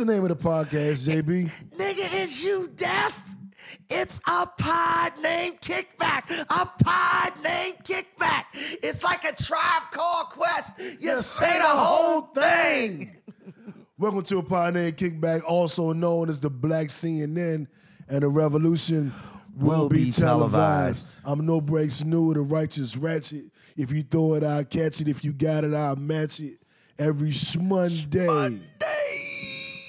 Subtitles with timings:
[0.00, 1.50] the name of the podcast, JB?
[1.76, 3.22] Nigga, is you deaf?
[3.90, 6.30] It's a pod named Kickback.
[6.48, 8.44] A pod named Kickback.
[8.82, 10.78] It's like a tribe called Quest.
[11.00, 13.14] You say the whole thing.
[13.98, 17.66] Welcome to a pod named Kickback, also known as the Black CNN,
[18.08, 19.12] and the revolution
[19.54, 21.10] will, be, be televised.
[21.10, 21.16] televised.
[21.26, 23.44] I'm no breaks new, with the righteous ratchet.
[23.76, 25.08] If you throw it, I'll catch it.
[25.08, 26.54] If you got it, I'll match it.
[26.98, 28.60] Every Monday,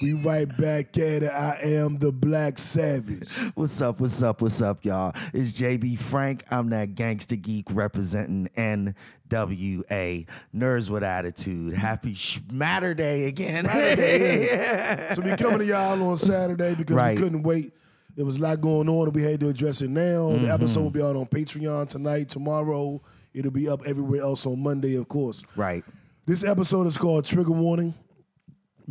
[0.01, 1.31] we right back at it.
[1.31, 3.31] I am the Black Savage.
[3.55, 3.99] What's up?
[3.99, 4.41] What's up?
[4.41, 5.13] What's up, y'all?
[5.33, 6.43] It's JB Frank.
[6.49, 10.25] I'm that gangster geek representing NWA.
[10.55, 11.75] Nerds with attitude.
[11.75, 13.65] Happy Schmatter Day again.
[15.15, 17.15] So we coming to y'all on Saturday because Right.
[17.15, 17.73] we couldn't wait.
[18.15, 20.29] There was a lot going on and we had to address it now.
[20.29, 20.45] Mm-hmm.
[20.45, 23.01] The episode will be out on Patreon tonight, tomorrow.
[23.33, 25.43] It'll be up everywhere else on Monday, of course.
[25.55, 25.83] right.
[26.25, 27.93] This episode is called Trigger Warning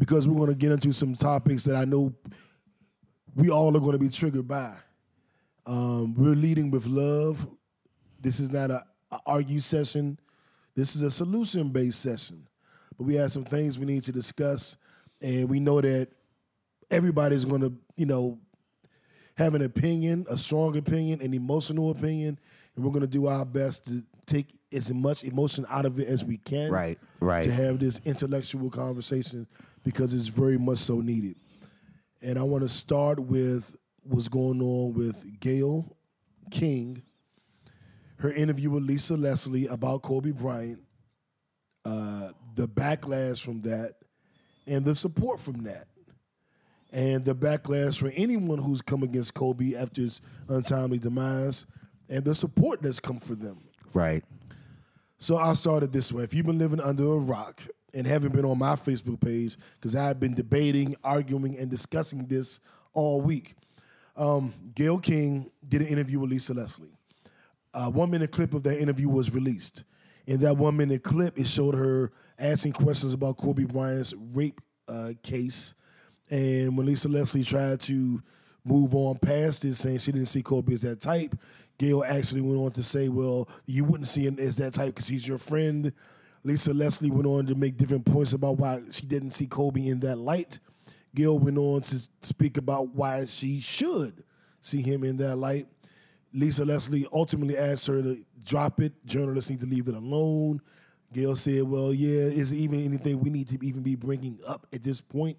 [0.01, 2.15] because we're going to get into some topics that I know
[3.35, 4.75] we all are going to be triggered by.
[5.67, 7.47] Um, we're leading with love.
[8.19, 10.19] This is not a, a argue session.
[10.75, 12.49] This is a solution based session.
[12.97, 14.79] But we have some things we need to discuss,
[15.21, 16.09] and we know that
[16.91, 18.39] everybody's going to, you know,
[19.37, 22.39] have an opinion, a strong opinion, an emotional opinion,
[22.75, 26.09] and we're going to do our best to take as much emotion out of it
[26.09, 26.71] as we can.
[26.71, 27.45] Right, right.
[27.45, 29.47] To have this intellectual conversation
[29.85, 31.37] because it's very much so needed.
[32.23, 35.97] And I want to start with what's going on with Gayle
[36.51, 37.03] King,
[38.17, 40.83] her interview with Lisa Leslie about Kobe Bryant,
[41.85, 43.95] uh, the backlash from that,
[44.67, 45.87] and the support from that
[46.93, 51.67] and the backlash for anyone who's come against Kobe after his untimely demise,
[52.09, 53.59] and the support that's come for them.
[53.93, 54.25] Right.
[55.19, 56.25] So I started this way.
[56.25, 59.95] If you've been living under a rock and haven't been on my Facebook page, because
[59.95, 62.61] I've been debating, arguing, and discussing this
[62.95, 63.55] all week,
[64.17, 66.97] um, Gayle King did an interview with Lisa Leslie.
[67.75, 69.85] A one minute clip of that interview was released.
[70.27, 75.13] In that one minute clip, it showed her asking questions about Kobe Bryant's rape uh,
[75.23, 75.75] case.
[76.31, 78.23] And when Lisa Leslie tried to
[78.65, 81.35] move on past it, saying she didn't see Kobe as that type,
[81.81, 85.09] Gayle actually went on to say, Well, you wouldn't see him as that type because
[85.09, 85.95] he's your friend.
[86.45, 90.01] Lisa Leslie went on to make different points about why she didn't see Kobe in
[90.01, 90.61] that light.
[91.15, 94.25] Gayle went on to speak about why she should
[94.61, 95.69] see him in that light.
[96.35, 98.93] Lisa Leslie ultimately asked her to drop it.
[99.07, 100.61] Journalists need to leave it alone.
[101.15, 104.83] Gayle said, "Well, yeah, is even anything we need to even be bringing up at
[104.83, 105.39] this point?"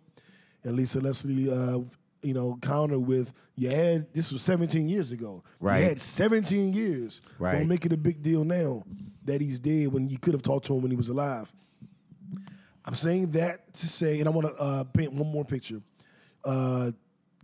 [0.63, 1.81] And Lisa Leslie, uh,
[2.21, 5.43] you know, counter with, "You had this was 17 years ago.
[5.59, 5.79] Right.
[5.79, 7.21] You had 17 years.
[7.39, 7.53] Right.
[7.53, 8.83] Don't make it a big deal now
[9.25, 11.53] that he's dead when you could have talked to him when he was alive."
[12.83, 15.81] I'm saying that to say, and I want to uh, paint one more picture.
[16.43, 16.91] Uh,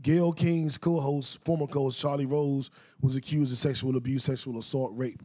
[0.01, 2.69] Gayle King's co-host, former co-host Charlie Rose,
[3.01, 5.21] was accused of sexual abuse, sexual assault, rape,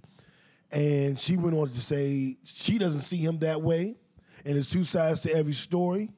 [0.71, 3.97] and she went on to say she doesn't see him that way,
[4.45, 6.11] and there's two sides to every story,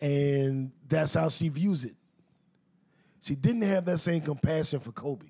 [0.00, 1.94] and that's how she views it.
[3.20, 5.26] She didn't have that same compassion for Kobe.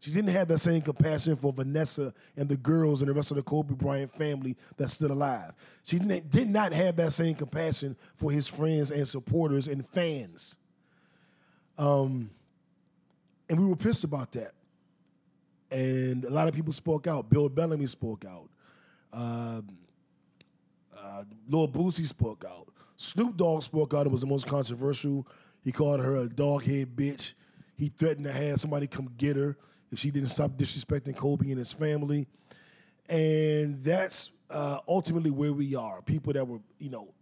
[0.00, 3.36] She didn't have that same compassion for Vanessa and the girls and the rest of
[3.36, 5.52] the Kobe Bryant family that's still alive.
[5.84, 10.58] She didn't- have that same compassion for his friends and supporters and fans.
[11.78, 12.30] Um,
[13.48, 14.52] and we were pissed about that.
[15.70, 17.28] And a lot of people spoke out.
[17.30, 18.50] Bill Bellamy spoke out.
[19.12, 19.78] Um,
[20.96, 22.68] uh, Lil Boosie spoke out.
[22.96, 24.06] Snoop Dogg spoke out.
[24.06, 25.26] It was the most controversial.
[25.66, 27.34] He called her a doghead bitch.
[27.76, 29.56] He threatened to have somebody come get her
[29.90, 32.28] if she didn't stop disrespecting Kobe and his family.
[33.08, 36.02] And that's uh, ultimately where we are.
[36.02, 37.12] People that were, you know,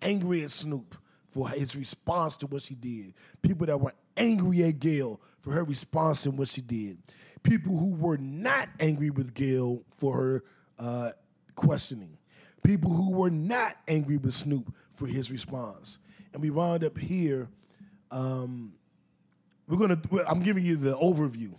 [0.00, 0.96] angry at Snoop
[1.28, 3.12] for his response to what she did.
[3.42, 6.96] People that were angry at Gayle for her response and what she did.
[7.42, 10.44] People who were not angry with Gayle for her
[10.78, 11.10] uh,
[11.56, 12.16] questioning.
[12.64, 15.98] People who were not angry with Snoop for his response.
[16.32, 17.50] And we wound up here.
[18.12, 18.74] Um,
[19.66, 20.00] we're gonna.
[20.28, 21.54] I'm giving you the overview.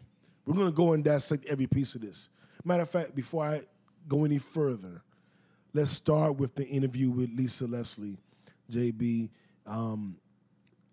[0.45, 2.29] We're gonna go and dissect every piece of this.
[2.63, 3.61] Matter of fact, before I
[4.07, 5.01] go any further,
[5.73, 8.19] let's start with the interview with Lisa Leslie,
[8.71, 9.29] JB.
[9.65, 10.17] Um,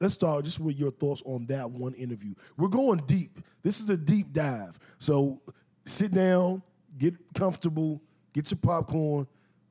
[0.01, 2.35] let's start just with your thoughts on that one interview.
[2.57, 3.39] We're going deep.
[3.63, 4.79] This is a deep dive.
[4.99, 5.43] So
[5.85, 6.63] sit down,
[6.97, 8.01] get comfortable,
[8.33, 9.27] get your popcorn.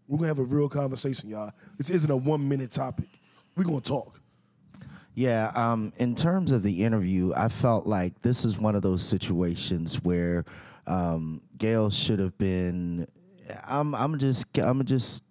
[0.08, 1.52] We're gonna have a real conversation, y'all.
[1.78, 3.10] This isn't a one minute topic.
[3.56, 4.19] We're gonna talk.
[5.20, 9.04] Yeah, um, in terms of the interview, I felt like this is one of those
[9.04, 10.46] situations where
[10.88, 13.06] um, Gayle should have been.
[13.68, 15.26] I'm, I'm just, I'm just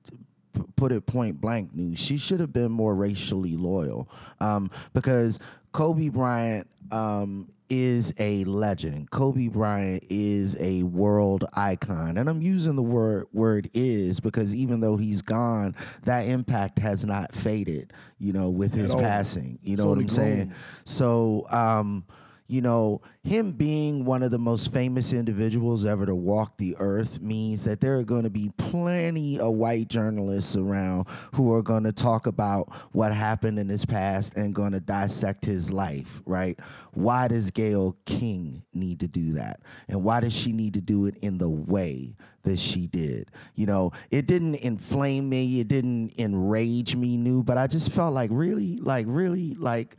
[0.76, 1.98] put it point blank, news.
[1.98, 5.38] She should have been more racially loyal, um, because
[5.72, 9.10] Kobe Bryant um, is a legend.
[9.10, 14.80] Kobe Bryant is a world icon, and I'm using the word word is because even
[14.80, 15.74] though he's gone,
[16.04, 17.92] that impact has not faded.
[18.18, 19.58] You know, with his passing.
[19.62, 20.52] You know what I'm saying?
[20.84, 22.04] So, um,
[22.48, 27.20] you know, him being one of the most famous individuals ever to walk the earth
[27.20, 31.84] means that there are going to be plenty of white journalists around who are going
[31.84, 36.58] to talk about what happened in his past and going to dissect his life, right?
[36.94, 39.60] Why does Gayle King need to do that?
[39.86, 43.30] And why does she need to do it in the way that she did?
[43.56, 48.14] You know, it didn't inflame me, it didn't enrage me, Nu, but I just felt
[48.14, 49.98] like really, like, really, like,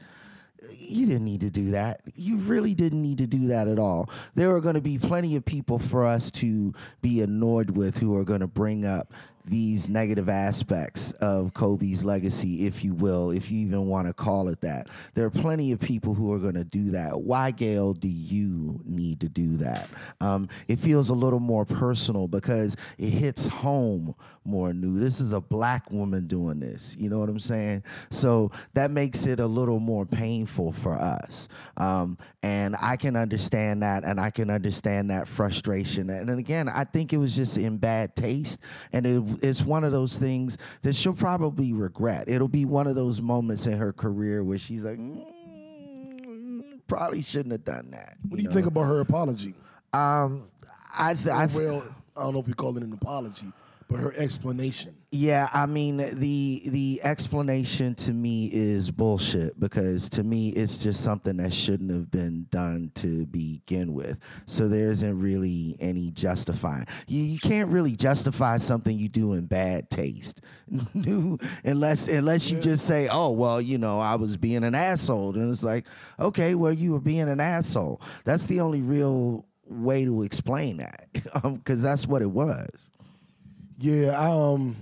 [0.78, 2.02] you didn't need to do that.
[2.16, 4.10] You really didn't need to do that at all.
[4.36, 8.16] There are going to be plenty of people for us to be annoyed with who
[8.18, 9.14] are going to bring up
[9.50, 14.50] these negative aspects of Kobe's legacy, if you will, if you even want to call
[14.50, 14.88] it that.
[15.14, 17.20] There are plenty of people who are going to do that.
[17.20, 19.90] Why, Gayle, do you need to do that?
[20.22, 24.16] Um, it feels a little more personal because it hits home
[24.50, 25.00] more Nu.
[25.00, 26.96] This is a black woman doing this.
[27.00, 27.84] You know what I'm saying?
[28.10, 31.48] So that makes it a little more painful for us.
[31.78, 36.10] Um, and I can understand that, and I can understand that frustration.
[36.10, 38.60] And then again, I think it was just in bad taste,
[38.92, 42.28] and it, it's one of those things that she'll probably regret.
[42.28, 47.52] It'll be one of those moments in her career where she's like, mm, probably shouldn't
[47.52, 48.18] have done that.
[48.28, 49.54] What do you think about her apology?
[49.94, 50.44] Um,
[50.98, 51.84] I, th- I th-
[52.16, 53.52] I don't know if we call it an apology,
[53.90, 54.96] but her explanation.
[55.12, 61.02] Yeah, I mean the the explanation to me is bullshit because to me it's just
[61.02, 64.20] something that shouldn't have been done to begin with.
[64.46, 66.86] So there isn't really any justifying.
[67.08, 70.42] You you can't really justify something you do in bad taste,
[71.64, 75.50] unless unless you just say, oh well, you know, I was being an asshole, and
[75.50, 75.88] it's like,
[76.20, 78.00] okay, well you were being an asshole.
[78.26, 81.08] That's the only real way to explain that
[81.44, 82.92] because that's what it was.
[83.78, 84.76] Yeah, I um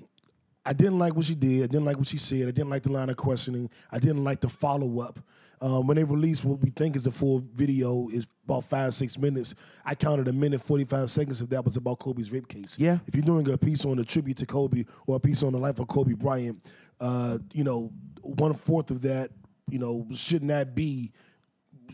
[0.65, 1.63] I didn't like what she did.
[1.63, 2.43] I didn't like what she said.
[2.47, 3.69] I didn't like the line of questioning.
[3.91, 5.19] I didn't like the follow up.
[5.59, 9.17] Um, when they released what we think is the full video is about five six
[9.17, 9.55] minutes.
[9.85, 12.75] I counted a minute forty five seconds if that was about Kobe's rape case.
[12.79, 12.99] Yeah.
[13.07, 15.59] If you're doing a piece on a tribute to Kobe or a piece on the
[15.59, 16.63] life of Kobe Bryant,
[16.99, 17.91] uh, you know
[18.21, 19.31] one fourth of that
[19.69, 21.11] you know should not be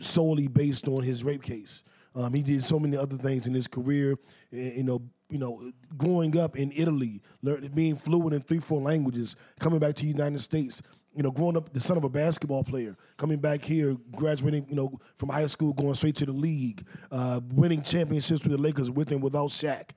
[0.00, 1.84] solely based on his rape case.
[2.14, 4.16] Um, he did so many other things in his career.
[4.52, 8.80] eh, You know, you know, growing up in Italy, learning, being fluent in three, four
[8.80, 10.80] languages, coming back to the United States.
[11.16, 14.74] You know, growing up the son of a basketball player, coming back here, graduating, you
[14.74, 18.90] know, from high school, going straight to the league, uh, winning championships with the Lakers
[18.90, 19.90] with and without Shaq.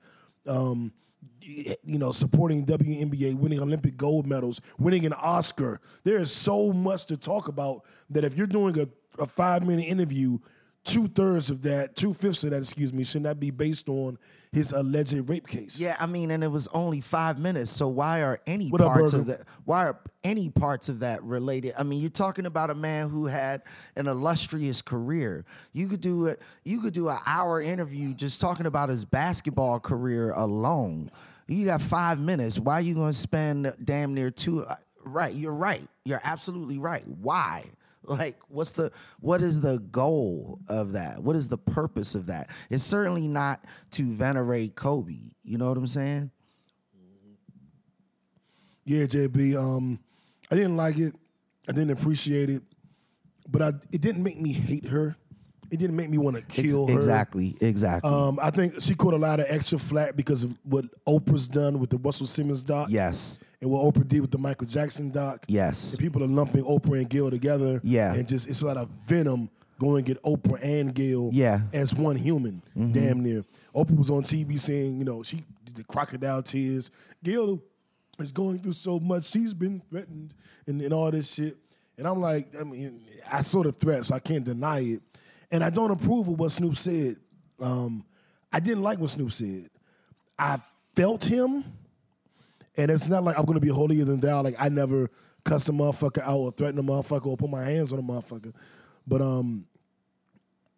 [0.46, 0.92] Um,
[1.40, 5.80] you know, supporting WNBA, winning Olympic gold medals, winning an Oscar.
[6.04, 8.88] There is so much to talk about that if you're doing a,
[9.22, 10.38] a five minute interview,
[10.88, 13.88] two thirds of that, two fifths of that, excuse me, should not that be based
[13.88, 14.18] on
[14.52, 15.78] his alleged rape case.
[15.78, 17.70] Yeah, I mean, and it was only five minutes.
[17.70, 19.42] So why are any What parts of that?
[19.64, 21.74] Why are any parts of that related?
[21.78, 23.62] I mean, you're talking about a man who had
[23.96, 25.44] an illustrious career.
[25.72, 26.40] You could do it.
[26.64, 31.10] You could do an hour interview just talking about his basketball career alone.
[31.46, 32.58] You got five minutes.
[32.58, 34.64] Why are you going to spend damn near two?
[34.64, 35.86] uh, Right, you're right.
[36.04, 37.06] You're absolutely right.
[37.06, 37.64] Why?
[38.08, 41.22] Like, what's the what is the goal of that?
[41.22, 42.48] What is the purpose of that?
[42.70, 45.32] It's certainly not to venerate Kobe.
[45.44, 46.30] You know what I'm saying?
[48.84, 49.56] Yeah, JB.
[49.56, 50.00] Um,
[50.50, 51.14] I didn't like it.
[51.68, 52.62] I didn't appreciate it,
[53.46, 55.16] but I, it didn't make me hate her.
[55.70, 56.94] It didn't make me want to Ex- kill her.
[56.94, 58.10] Exactly, exactly.
[58.10, 61.78] Um, I think she caught a lot of extra flack because of what Oprah's done
[61.78, 62.88] with the Russell Simmons doc.
[62.90, 65.44] yes, And what Oprah did with the Michael Jackson doc.
[65.48, 65.92] yes.
[65.92, 67.80] And people are lumping Oprah and Gayle together.
[67.84, 68.14] Yeah.
[68.14, 71.58] And just it's a lot of venom going to get Oprah and Gayle Yeah.
[71.58, 71.76] Mm-hmm.
[71.76, 73.44] as one human, damn near.
[73.74, 76.90] Oprah was on TV saying, you know, she did the crocodile tears.
[77.22, 77.62] Gayle
[78.18, 79.24] is going through so much.
[79.24, 80.34] She's been threatened
[80.66, 81.56] and, and all this shit.
[81.96, 85.02] And I'm like, I mean, I saw the threat, so I can't deny it.
[85.50, 87.16] And I don't approve of what Snoop said.
[87.60, 88.04] Um,
[88.52, 89.68] I didn't like what Snoop said.
[90.38, 90.58] I
[90.94, 91.64] felt him.
[92.76, 94.42] And it's not like I'm gonna be holier than thou.
[94.42, 95.10] Like I never
[95.44, 98.54] cuss a motherfucker out or threaten a motherfucker or put my hands on a motherfucker.
[99.06, 99.66] But um,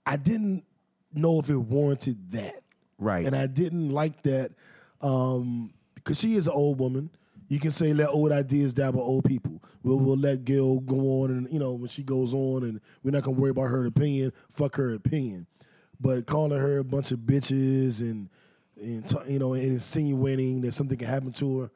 [0.06, 0.64] I didn't
[1.12, 2.60] know if it warranted that.
[2.98, 3.26] Right.
[3.26, 4.52] And I didn't like that
[5.00, 7.10] um, because she is an old woman.
[7.50, 9.60] You can say let old ideas die by old people.
[9.82, 13.10] We'll, we'll let Gayle go on, and you know when she goes on, and we're
[13.10, 14.32] not gonna worry about her opinion.
[14.50, 15.46] Fuck her opinion.
[16.00, 18.28] But calling her a bunch of bitches and
[18.80, 21.70] and t- you know and insinuating that something can happen to her,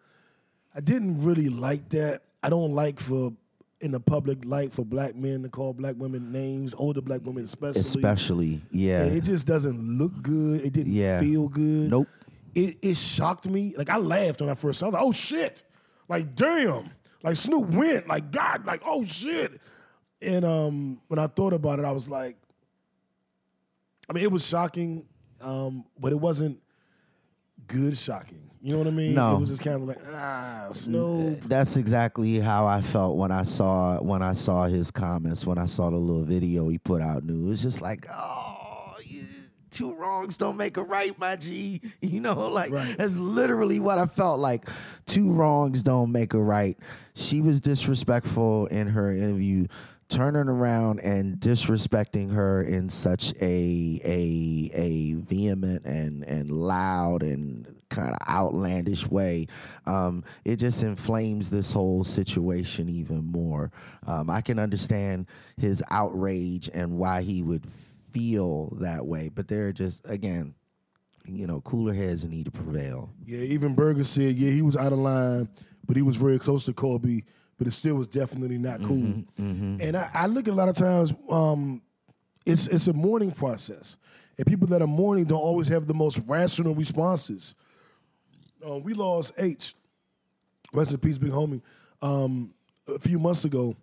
[0.77, 2.23] I didn't really like that.
[2.41, 3.33] I don't like for
[3.81, 7.43] in the public light for black men to call black women names, older black women
[7.43, 7.81] especially.
[7.81, 9.05] Especially, yeah.
[9.07, 10.65] Yeah, it just doesn't look good.
[10.65, 11.19] It didn't Yeah.
[11.21, 11.91] feel good.
[11.91, 12.07] Nope.
[12.55, 13.75] It it shocked me.
[13.77, 14.93] Like I laughed when I first saw it.
[14.95, 15.63] Like, oh shit.
[16.09, 16.91] Like damn.
[17.23, 18.07] Like Snoop went.
[18.07, 19.61] Like God, like, oh shit.
[20.23, 22.37] And um when I thought about it, I was like,
[24.09, 25.07] I mean, it was shocking,
[25.41, 26.61] um, but it wasn't
[27.67, 28.51] good shocking.
[28.61, 29.15] You know what I mean?
[29.15, 29.37] No.
[29.37, 31.41] It was just kind of like, ah, Snoop.
[31.43, 35.67] That's exactly how I felt when I saw when I saw his comments, when I
[35.67, 37.45] saw the little video he put out Nu.
[37.45, 38.54] It was just like, oh,
[39.75, 41.81] two wrongs don't make a right, my G.
[42.01, 42.97] You know, like Right.
[42.97, 44.69] that's literally what I felt like.
[45.07, 46.79] Two wrongs don't make a right.
[47.15, 49.67] She was disrespectful in her interview,
[50.09, 57.67] turning around and disrespecting her in such a a a vehement and and loud and
[57.89, 59.47] kind of outlandish way.
[59.87, 63.71] Um, it just inflames this whole situation even more.
[64.07, 65.27] Um, I can understand
[65.57, 67.65] his outrage and why he would
[68.15, 70.55] feel that way, but they're just again,
[71.27, 73.11] you know, cooler heads need to prevail.
[73.27, 75.49] Yeah, even Berger said, yeah, he was out of line,
[75.87, 77.23] but he was very close to Kobe,
[77.59, 79.25] but it still was definitely not cool.
[79.37, 81.83] And I, I look at a lot of times, um,
[82.47, 83.97] it's it's a mourning process,
[84.39, 87.55] and people that are mourning don't always have the most rational responses.
[88.67, 89.75] Uh, we lost H,
[90.73, 91.63] rest in peace, big homie,
[92.01, 92.55] um,
[92.87, 93.75] a few months ago.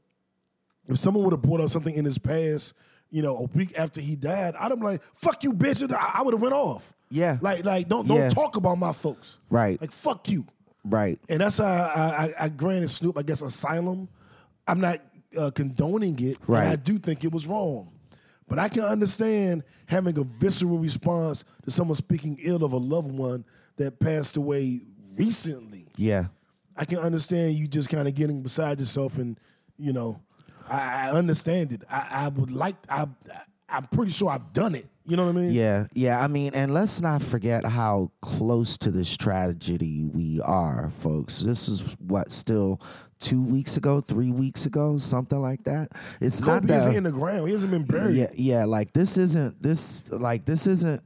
[0.87, 2.73] If someone would have brought up something in his past,
[3.11, 5.93] you know, a week after he died, I'd have been like, "Fuck you, bitch!" and
[5.93, 6.93] I, I would have went off.
[7.09, 7.37] Yeah.
[7.41, 8.29] like like don't don't Yeah.
[8.29, 9.39] talk about my folks.
[9.49, 9.79] Right.
[9.81, 10.45] Like fuck you.
[10.85, 11.19] Right.
[11.29, 14.07] And that's how I, I, I granted Snoop, I guess, asylum.
[14.67, 14.99] I'm not
[15.37, 16.37] uh, condoning it.
[16.47, 17.91] And I do think it was wrong.
[18.47, 23.11] But I can understand having a visceral response to someone speaking ill of a loved
[23.11, 23.45] one
[23.77, 24.81] that passed away
[25.15, 25.85] recently.
[25.97, 26.25] Yeah.
[26.75, 29.37] I can understand you just kind of getting beside yourself and,
[29.77, 30.21] you know,
[30.71, 31.83] I, I understand it.
[31.89, 33.07] I, I would like, I,
[33.69, 34.87] I'm pretty sure I've done it.
[35.05, 35.51] You know what I mean?
[35.51, 36.23] Yeah, yeah.
[36.23, 41.39] I mean, and let's not forget how close to this tragedy we are, folks.
[41.39, 42.79] This is what still
[43.19, 45.91] two weeks ago, three weeks ago, something like that.
[46.21, 46.77] It's not Kobe that.
[46.77, 47.47] isn't in the ground.
[47.47, 48.15] He hasn't been buried.
[48.15, 48.65] yeah, yeah.
[48.65, 50.09] Like this isn't this.
[50.11, 51.01] Like this isn't.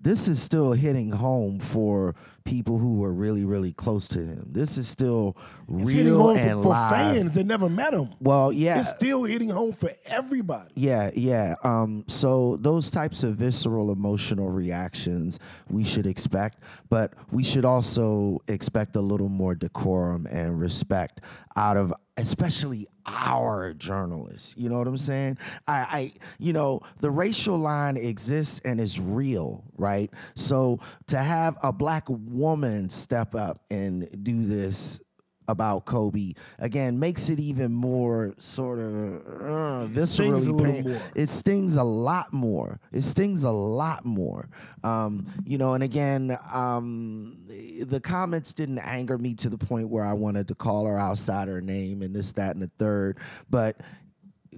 [0.00, 2.14] This is still hitting home for
[2.44, 4.46] people who were really, really close to him.
[4.52, 5.36] This is still
[5.68, 6.90] It's hitting real home and for, for live.
[7.16, 8.10] fans that never met him.
[8.20, 10.70] Well, yeah, It's still hitting home for everybody.
[10.74, 11.54] Yeah, yeah.
[11.64, 15.38] Um, so those types of visceral emotional reactions
[15.70, 16.58] we should expect,
[16.90, 21.22] but we should also expect a little more decorum and respect
[21.56, 24.54] out of especially our journalists.
[24.56, 25.38] You know what I'm saying?
[25.66, 30.10] I, I you know, the racial line exists and is real, right?
[30.34, 35.00] So to have a black woman step up and do this
[35.48, 41.00] about Kobe again makes it even more sort of uh, viscerally little.
[41.14, 42.80] It stings a lot more.
[42.92, 44.48] It stings a lot more.
[44.82, 47.36] Um, you know, and again, um,
[47.82, 51.48] the comments didn't anger me to the point where I wanted to call her outside
[51.48, 53.18] her name and this, that, and the third.
[53.50, 53.80] But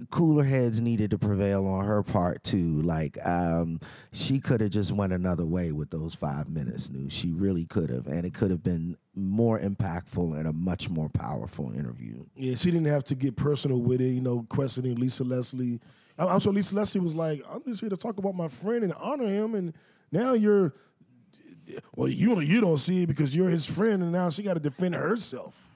[0.09, 2.81] cooler heads needed to prevail on her part too.
[2.81, 3.79] Like um,
[4.11, 6.89] she could have just went another way with those five minutes.
[6.89, 10.89] Nu, she really could have, and it could have been more impactful and a much
[10.89, 12.23] more powerful interview.
[12.35, 15.79] Yeah, she didn't have to get personal with it, you know, questioning Lisa Leslie.
[16.17, 18.83] I- I'm sure Lisa Leslie was like, I'm just here to talk about my friend
[18.83, 19.55] and honor him.
[19.55, 19.73] And
[20.11, 20.73] now you're,
[21.95, 24.03] well, you don't, you don't see it because you're his friend.
[24.03, 25.67] And now she got to defend herself.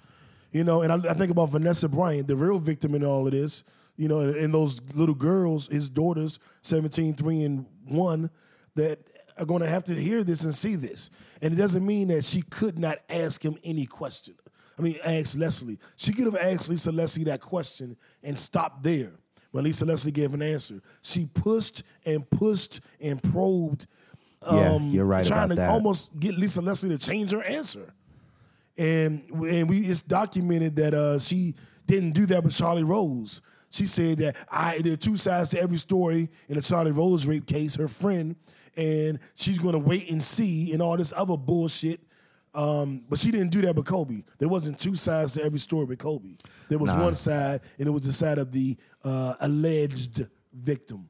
[0.52, 3.32] You know, and I, I think about Vanessa Bryant, the real victim in all of
[3.32, 3.64] this.
[4.02, 8.30] You know, and, and those little girls, his daughters, 17, 3, and 1,
[8.76, 9.00] that
[9.38, 11.10] are going to have to hear this and see this.
[11.42, 14.36] And it doesn't mean that she could not ask him any question.
[14.78, 15.78] I mean, ask Leslie.
[15.96, 19.12] She could have asked Lisa Leslie that question and stopped there.
[19.54, 23.86] But Lisa Leslie gave an answer, she pushed and pushed and probed.
[24.52, 25.70] Yeah, um, you're right Trying to that.
[25.70, 27.94] almost get Lisa Leslie to change her answer
[28.78, 31.54] and and we it's documented that uh, she
[31.86, 33.42] didn't do that with Charlie Rose.
[33.72, 37.26] She said that I there are two sides to every story in the Charlie Rose
[37.26, 37.74] rape case.
[37.76, 38.36] Her friend
[38.78, 42.00] and she's going to wait and see and all this other bullshit.
[42.54, 44.24] Um, but she didn't do that with Kobe.
[44.38, 46.36] There wasn't two sides to every story with Kobe.
[46.68, 47.02] There was Nah.
[47.04, 48.76] one side, and it was the side of the
[49.06, 51.10] uh, alleged victim.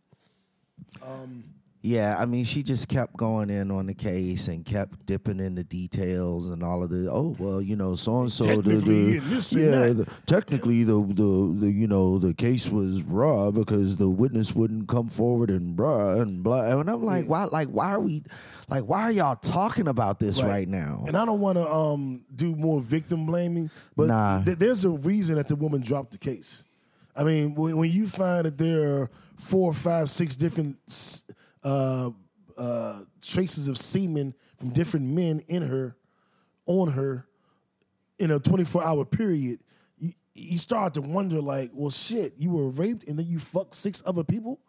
[1.83, 5.55] Yeah, I mean, she just kept going in on the case and kept dipping in
[5.55, 7.09] the details and all of the.
[7.11, 8.45] Oh well, you know, so and so.
[8.45, 13.49] Technically, the and yeah, the, technically the, the the you know the case was raw
[13.49, 16.65] because the witness wouldn't come forward and blah and blah.
[16.79, 17.45] And I'm like, why?
[17.45, 18.21] Like, why are we?
[18.69, 21.03] Like, why are y'all talking about this right, now?
[21.07, 24.43] And I don't want to um, do more victim blaming, but Nah.
[24.43, 26.63] th- there's a reason that the woman dropped the case.
[27.15, 31.23] I mean, when, when you find that there are four, five, six different s-
[31.63, 32.09] uh,
[32.57, 35.95] uh, traces of semen from different men in her,
[36.65, 37.25] on her,
[38.19, 39.59] in a 24 hour period,
[39.97, 43.73] you, you start to wonder, like, well, shit, you were raped and then you fucked
[43.75, 44.59] six other people?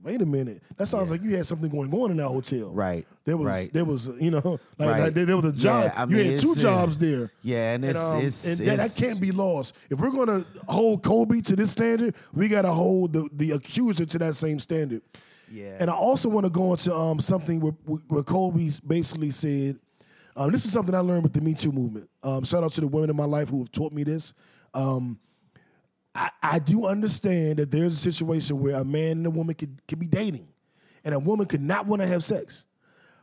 [0.00, 0.62] Wait a minute.
[0.76, 2.70] That sounds like you had something going on in that hotel.
[2.70, 3.72] Right, There was right.
[3.72, 4.40] there was you know
[4.78, 5.00] like, Right.
[5.00, 5.86] like there, there was a job.
[5.86, 7.32] Yeah, I you had two it's, uh, jobs there.
[7.42, 9.74] yeah, and it's- um, it's- and that, that can't be lost.
[9.90, 14.18] If we're gonna hold Kobe to this standard, we gotta hold the, the accuser to
[14.20, 15.02] that same standard.
[15.50, 15.76] Yeah.
[15.80, 17.72] And I also want to go into um, something where,
[18.08, 19.78] where Kobe basically said,
[20.36, 22.08] um, this is something I learned with the Me Too movement.
[22.22, 24.34] Um, shout out to the women in my life who have taught me this.
[24.72, 25.18] Um,
[26.14, 29.80] I, I do understand that there's a situation where a man and a woman could,
[29.86, 30.48] could be dating,
[31.04, 32.66] and a woman could not want to have sex,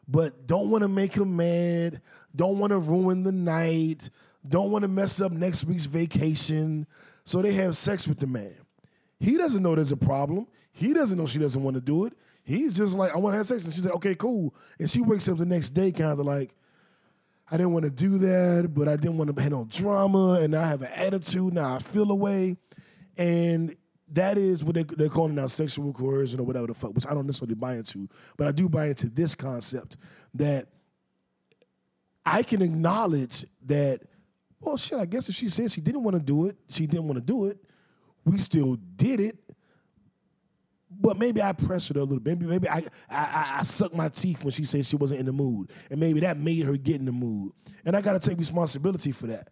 [0.07, 2.01] but don't want to make him mad,
[2.35, 4.09] don't want to ruin the night,
[4.47, 6.85] don't want to mess up next week's vacation,
[7.23, 8.53] so they have sex with the man.
[9.19, 10.47] He doesn't know there's a problem.
[10.75, 12.13] He doesn't know she doesn't want to do it.
[12.43, 13.63] He's just like, I want to have sex.
[13.63, 14.53] And she's like, okay, cool.
[14.77, 16.53] And she wakes up the next day kind of like,
[17.49, 20.55] I didn't want to do that, but I didn't want to have no drama, and
[20.55, 21.53] I have an attitude.
[21.53, 22.57] Now I feel away,
[23.17, 23.75] and
[24.11, 27.13] that is what they, they're calling now sexual coercion or whatever the fuck, which I
[27.13, 29.95] don't necessarily buy into, but I do buy into this concept
[30.33, 30.67] that
[32.25, 34.01] I can acknowledge that.
[34.59, 34.99] Well, shit.
[34.99, 37.25] I guess if she said she didn't want to do it, she didn't want to
[37.25, 37.59] do it.
[38.23, 39.37] We still did it,
[40.99, 42.39] but maybe I pressured her a little bit.
[42.39, 42.77] Maybe maybe I
[43.09, 45.99] I, I, I sucked my teeth when she said she wasn't in the mood, and
[45.99, 47.51] maybe that made her get in the mood.
[47.85, 49.49] And I got to take responsibility for that,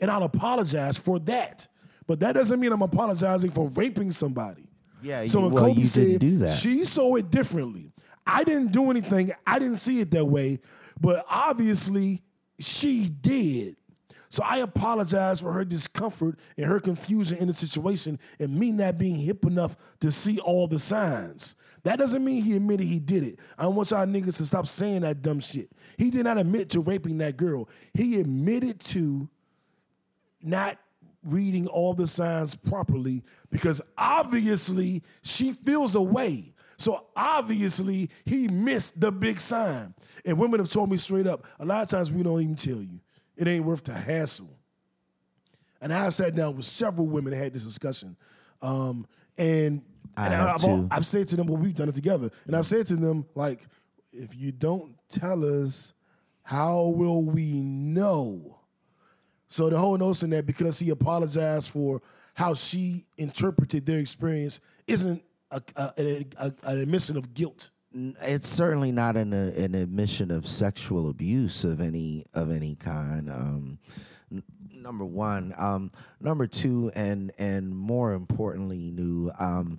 [0.00, 1.68] and I'll apologize for that.
[2.06, 4.68] But that doesn't mean I'm apologizing for raping somebody.
[5.02, 6.54] Yeah, So you- when well, Kobe you said didn't do that.
[6.54, 7.92] she saw it differently,
[8.26, 9.30] I didn't do anything.
[9.46, 10.58] I didn't see it that way,
[11.00, 12.22] but obviously
[12.58, 13.76] she did.
[14.28, 18.98] So I apologize for her discomfort and her confusion in the situation and me not
[18.98, 21.56] being hip enough to see all the signs.
[21.84, 23.38] That doesn't mean he admitted he did it.
[23.56, 25.70] I want y'all niggas to stop saying that dumb shit.
[25.98, 27.68] He did not admit to raping that girl.
[27.94, 29.28] He admitted to
[30.42, 30.78] not
[31.22, 36.52] reading all the signs properly because obviously she feels a way.
[36.78, 39.94] So obviously he missed the big sign.
[40.24, 42.82] And women have told me straight up, a lot of times we don't even tell
[42.82, 43.00] you.
[43.36, 44.50] It ain't worth the hassle.
[45.80, 48.16] And I've sat down with several women and had this discussion.
[48.62, 49.82] Um, and
[50.16, 50.88] I and have I've, too.
[50.90, 52.30] I've said to them, well, we've done it together.
[52.46, 53.60] And I've said to them, like,
[54.12, 55.92] if you don't tell us,
[56.42, 58.58] how will we know?
[59.48, 62.00] So the whole notion that because he apologized for
[62.34, 67.70] how she interpreted their experience isn't a, a, a- a- an admission of guilt.
[68.22, 73.30] It's certainly not an uh, an admission of sexual abuse of any of any kind.
[73.30, 73.78] Um,
[74.30, 79.30] n- number one, um, number two, and and more importantly, Nu.
[79.38, 79.78] Um,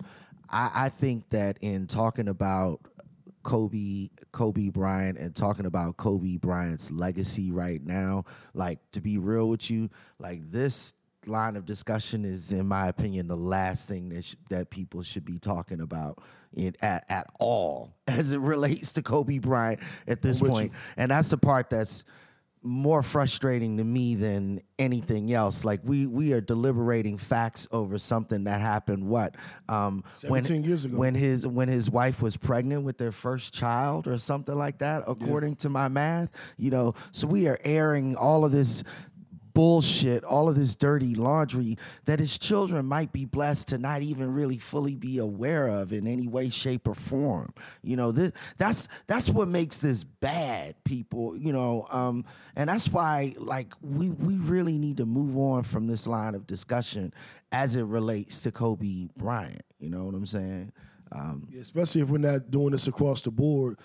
[0.50, 2.80] I, I think that in talking about
[3.44, 9.48] Kobe Kobe Bryant and talking about Kobe Bryant's legacy right now, like to be real
[9.48, 10.92] with you, like this
[11.26, 15.24] line of discussion is, in my opinion, the last thing that sh- that people should
[15.24, 16.18] be talking about
[16.54, 20.72] in, at at all as it relates to Kobe Bryant at this point.
[20.96, 22.04] And that's the part that's
[22.62, 25.64] more frustrating to me than anything else.
[25.64, 29.08] Like we we are deliberating facts over something that happened.
[29.08, 29.36] What
[29.68, 30.96] um, 17 years ago.
[30.96, 35.04] when his when his wife was pregnant with their first child or something like that,
[35.06, 36.30] according to my math.
[36.56, 38.82] You know, so we are airing all of this
[39.58, 44.32] bullshit, all of this dirty laundry that his children might be blessed to not even
[44.32, 47.52] really fully be aware of in any way, shape, or form.
[47.82, 51.36] You know, this, that's that's what makes this bad, people.
[51.36, 55.88] You know, um, and that's why like we we really need to move on from
[55.88, 57.12] this line of discussion
[57.50, 59.64] as it relates to Kobe Bryant.
[59.80, 60.70] You know what I'm saying?
[61.10, 63.80] Um, especially if we're not doing this across the board,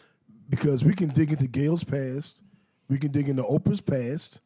[0.47, 2.43] because we can dig into Gayle's past,
[2.89, 4.39] we can dig into Oprah's past,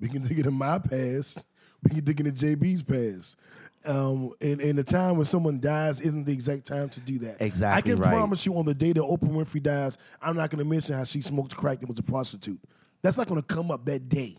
[0.00, 1.44] we can dig into my past,
[1.82, 3.36] we can dig into JB's past.
[3.84, 7.40] Um, and, and the time when someone dies isn't the exact time to do that.
[7.40, 8.12] Exactly I can right.
[8.12, 11.04] promise you on the day that Oprah Winfrey dies, I'm not going to mention how
[11.04, 12.60] she smoked crack and was a prostitute.
[13.02, 14.36] That's not going to come up that day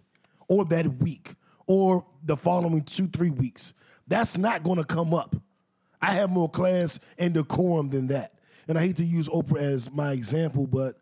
[0.47, 1.33] or that week
[1.65, 3.73] or the following two, three weeks.
[4.07, 5.35] That's not going to come up.
[6.01, 8.33] I have more class and decorum than that.
[8.67, 10.97] and I hate to use Oprah as my example, but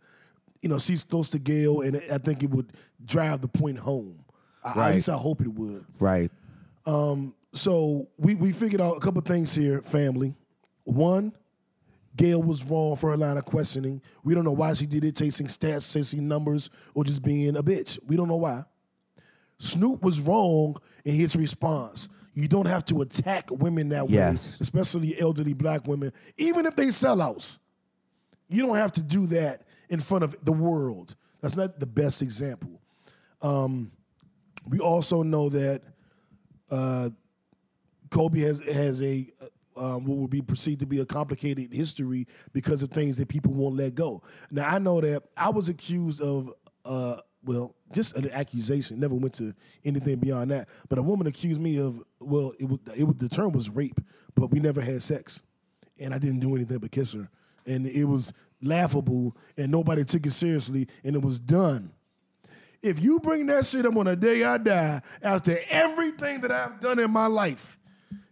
[0.61, 2.71] you know she's close to Gayle, and I think it would
[3.03, 4.23] drive the point home.
[4.75, 4.89] I, Right.
[4.89, 5.85] At least I hope it would.
[5.99, 6.31] Right.
[7.53, 10.35] So we we figured out a couple things here, family.
[10.83, 11.33] One,
[12.15, 14.01] Gayle was wrong for her line of questioning.
[14.23, 17.63] We don't know why she did it, chasing stats, chasing numbers, or just being a
[17.63, 17.99] bitch.
[18.05, 18.63] We don't know why.
[19.59, 22.09] Snoop was wrong in his response.
[22.35, 24.53] You don't have to attack women that Yes.
[24.53, 27.57] way, especially elderly black women, even if they sellouts.
[28.49, 31.15] You don't have to do that in front of the world.
[31.41, 32.79] That's not the best example.
[33.41, 33.91] Um,
[34.67, 35.81] we also know that
[36.69, 37.09] uh,
[38.09, 39.29] Kobe has has a
[39.75, 43.53] um, what would be perceived to be a complicated history because of things that people
[43.53, 44.23] won't let go.
[44.49, 46.51] Now I know that I was accused of
[46.83, 48.99] uh, well, just an accusation.
[48.99, 49.53] Never went to
[49.85, 50.67] anything beyond that.
[50.89, 53.99] But a woman accused me of well, it was it was the term was rape,
[54.35, 55.43] but we never had sex,
[55.99, 57.29] and I didn't do anything but kiss her,
[57.65, 61.93] and it was laughable, and nobody took it seriously, and it was done.
[62.81, 66.79] If you bring that shit up on the day I die, after everything that I've
[66.79, 67.77] done in my life,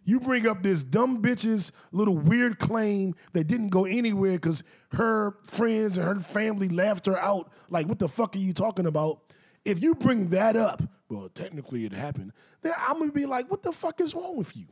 [0.03, 5.35] you bring up this dumb bitch's little weird claim that didn't go anywhere because her
[5.45, 7.51] friends and her family laughed her out.
[7.69, 9.21] Like, what the fuck are you talking about?
[9.65, 13.63] If you bring that up, well, technically it happened, then I'm gonna be like, what
[13.63, 14.67] the fuck is wrong with you?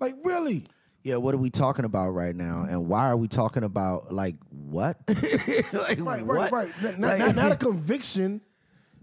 [0.00, 0.66] Like, really?
[1.04, 2.66] Yeah, what are we talking about right now?
[2.68, 4.98] And why are we talking about like what?
[5.08, 6.50] like Right, what?
[6.50, 6.98] right, right.
[6.98, 8.40] Not, Like- not, not a conviction,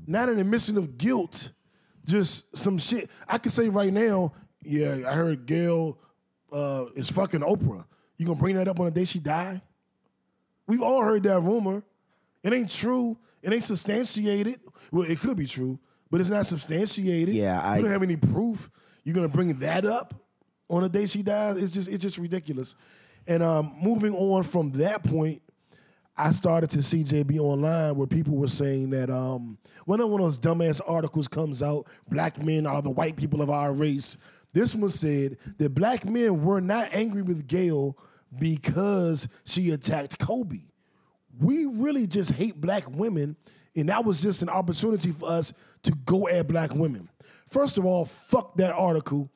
[0.08, 1.52] not an admission of guilt,
[2.06, 3.10] just some shit.
[3.28, 4.32] I could say right now,
[4.64, 5.98] yeah, I heard Gayle
[6.52, 7.86] uh, is fucking Oprah.
[8.18, 9.62] You gonna bring that up on the day she died?
[10.66, 11.84] We've all heard that rumor.
[12.44, 13.16] It ain't true.
[13.42, 14.60] It ain't substantiated.
[14.92, 17.36] Well, it could be true, but it's not substantiated.
[17.36, 18.70] Yeah, I- you don't have any proof.
[19.04, 20.14] You're gonna bring that up
[20.70, 21.58] on the day she dies?
[21.58, 22.76] It's just it's just ridiculous.
[23.28, 25.42] And um, moving on from that point,
[26.18, 30.26] I started to see JB online where people were saying that um, when one of
[30.26, 34.18] those dumbass articles comes out, black men are the white people of our race.
[34.52, 37.96] This one said that black men were not angry with Gayle
[38.36, 40.62] because she attacked Kobe.
[41.40, 43.36] We really just hate black women,
[43.76, 45.54] and that was just an opportunity for us
[45.84, 47.10] to go at black women.
[47.48, 49.30] First of all, fuck that article,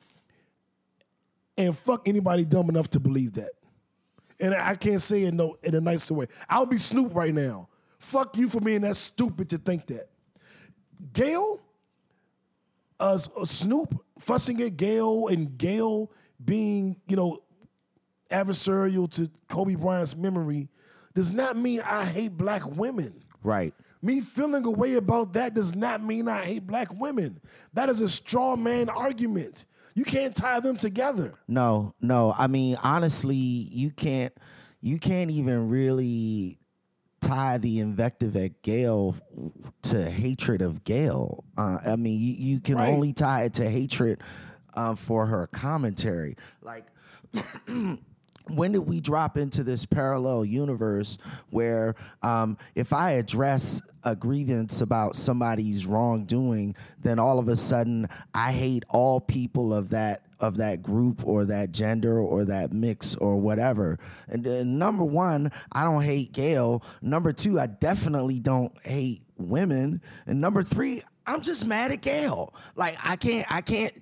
[1.56, 3.52] and fuck anybody dumb enough to believe that.
[4.42, 6.26] And I can't say it no in a nicer way.
[6.50, 7.68] I'll be Snoop right now.
[8.00, 10.10] Fuck you for being that stupid to think that.
[11.12, 11.60] Gayle,
[12.98, 16.10] uh, Snoop fussing at Gayle and Gayle
[16.44, 17.42] being, you know,
[18.32, 20.68] adversarial to Kobe Bryant's memory
[21.14, 23.22] does not mean I hate black women.
[23.44, 23.72] Right.
[24.02, 27.40] Me feeling a way about that does not mean I hate black women.
[27.74, 29.66] That is a straw man argument.
[29.94, 31.34] You can't tie them together.
[31.48, 32.34] No, no.
[32.36, 34.32] I mean, honestly, you can't
[34.80, 36.58] you can't even really
[37.20, 39.14] tie the invective at Gayle
[39.82, 41.44] to hatred of Gayle.
[41.56, 42.88] Uh, I mean, you, you can Right.
[42.92, 44.20] only tie it to hatred
[44.74, 46.36] uh, for her commentary.
[46.62, 46.86] Like
[48.48, 51.18] when did we drop into this parallel universe
[51.50, 58.08] where um, if I address a grievance about somebody's wrongdoing, then all of a sudden
[58.34, 63.14] I hate all people of that of that group or that gender or that mix
[63.16, 63.98] or whatever.
[64.28, 66.82] And then number one, I don't hate Gayle.
[67.00, 70.02] Number two, I definitely don't hate women.
[70.26, 72.52] And number three, I'm just mad at Gayle.
[72.74, 73.94] Like I can't, I can't.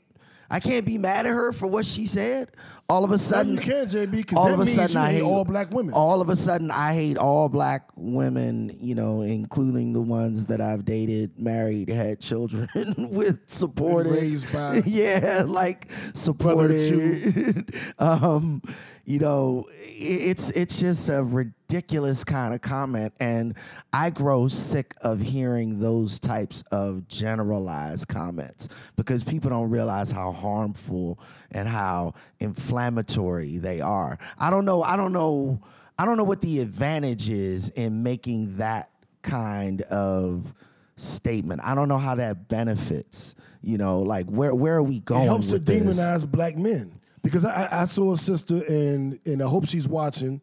[0.50, 2.50] I can't be mad at her for what she said.
[2.88, 5.12] All of a sudden, you can, JB, because all that of a means sudden I
[5.12, 5.94] hate all black women.
[5.94, 8.76] All of a sudden, I hate all black women.
[8.80, 12.68] You know, including the ones that I've dated, married, had children
[13.12, 14.82] with, supported, raised by.
[14.86, 17.72] yeah, like supported.
[18.00, 18.60] um,
[19.04, 23.54] you know, it's it's just a ridiculous kind of comment, and
[23.92, 30.32] I grow sick of hearing those types of generalized comments because people don't realize how
[30.32, 31.18] harmful
[31.50, 34.18] and how inflammatory they are.
[34.38, 34.82] I don't know.
[34.82, 35.60] I don't know.
[35.98, 38.90] I don't know what the advantage is in making that
[39.22, 40.54] kind of
[40.96, 41.60] statement.
[41.64, 43.34] I don't know how that benefits.
[43.62, 45.22] You know, like where where are we going?
[45.22, 45.82] It helps to this?
[45.82, 46.99] demonize black men.
[47.22, 50.40] Because I, I- saw a sister, and and I hope she's watching.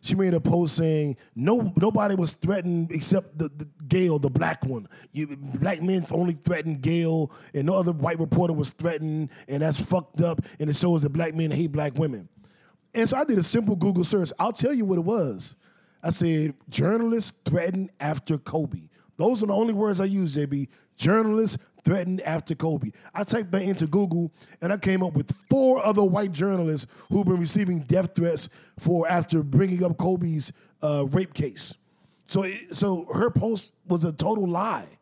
[0.00, 4.64] She made a post saying no nobody was threatened except the, the Gayle, the black
[4.64, 4.88] one.
[5.12, 9.80] You, black men only threatened Gayle, and no other white reporter was threatened, and that's
[9.80, 10.40] fucked up.
[10.60, 12.28] And it shows that black men hate black women.
[12.94, 14.30] And so I did a simple Google search.
[14.38, 15.56] I'll tell you what it was.
[16.02, 18.88] I said journalists threatened after Kobe.
[19.16, 20.68] Those are the only words I use, JB.
[20.96, 22.90] Journalists threatened after Kobe.
[23.14, 27.24] I typed that into Google and I came up with four other white journalists who've
[27.24, 31.74] been receiving death threats for after bringing up Kobe's uh, rape case.
[32.26, 34.98] So, it, so her post was a total lie.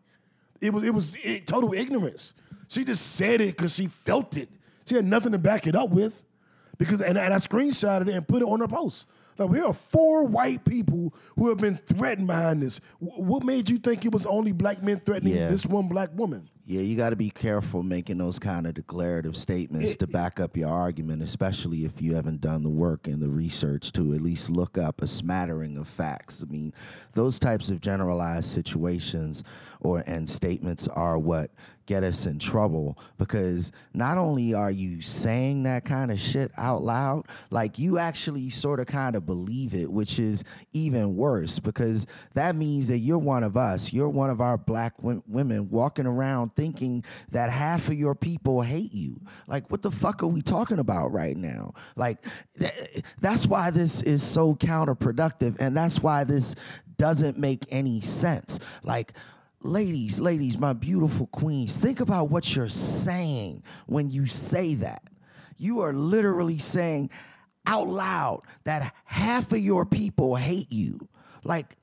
[0.60, 2.34] It was it was it, total ignorance.
[2.68, 4.48] She just said it because she felt it.
[4.88, 6.22] She had nothing to back it up with.
[6.78, 9.06] Because and, and I screenshotted it and put it on her post.
[9.38, 12.80] Like here are four white people who have been threatened behind this.
[13.04, 15.48] W- what made you think it was only black men threatening Yeah.
[15.48, 16.48] this one black woman?
[16.68, 20.56] Yeah, you got to be careful making those kind of declarative statements to back up
[20.56, 24.50] your argument, especially if you haven't done the work and the research to at least
[24.50, 26.42] look up a smattering of facts.
[26.42, 26.74] I mean,
[27.12, 29.44] those types of generalized situations
[29.80, 31.52] or and statements are what
[31.86, 36.82] get us in trouble because not only are you saying that kind of shit out
[36.82, 42.06] loud, like you actually sort of kind of believe it, which is even worse because
[42.34, 43.92] that means that you're one of us.
[43.92, 48.62] You're one of our black wo- women walking around thinking that half of your people
[48.62, 49.20] hate you.
[49.46, 51.74] Like, what the fuck are we talking about right now?
[51.94, 52.18] Like,
[52.58, 56.56] th- that's why this is so counterproductive, and that's why this
[56.96, 58.58] doesn't make any sense.
[58.82, 59.12] Like,
[59.62, 65.02] ladies, ladies, my beautiful queens, think about what you're saying when you say that.
[65.58, 67.10] You are literally saying
[67.66, 71.08] out loud that half of your people hate you.
[71.44, 71.76] Like,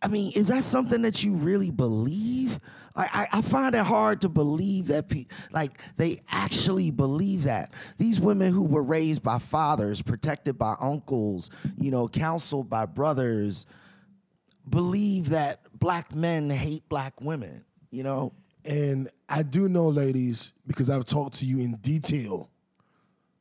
[0.00, 2.58] I mean, is that something that you really believe?
[2.94, 7.72] I, I, find it hard to believe that, pe- like, they actually believe that.
[7.96, 13.66] These women who were raised by fathers, protected by uncles, you know, counseled by brothers,
[14.68, 18.32] believe that black men hate black women, you know?
[18.64, 22.50] And I do know, ladies, because I've talked to you in detail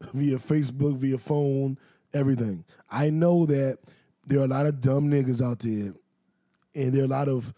[0.14, 1.78] via Facebook, via phone,
[2.14, 2.64] everything.
[2.90, 3.80] I know that
[4.26, 5.94] there are a lot of dumb niggas out there,
[6.74, 7.54] and there are a lot of